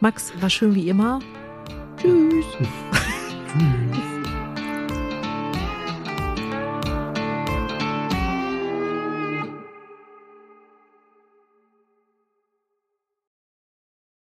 Max, 0.00 0.32
war 0.40 0.50
schön 0.50 0.74
wie 0.74 0.88
immer. 0.88 1.20
Tschüss. 1.98 2.46
Tschüss. 3.52 4.05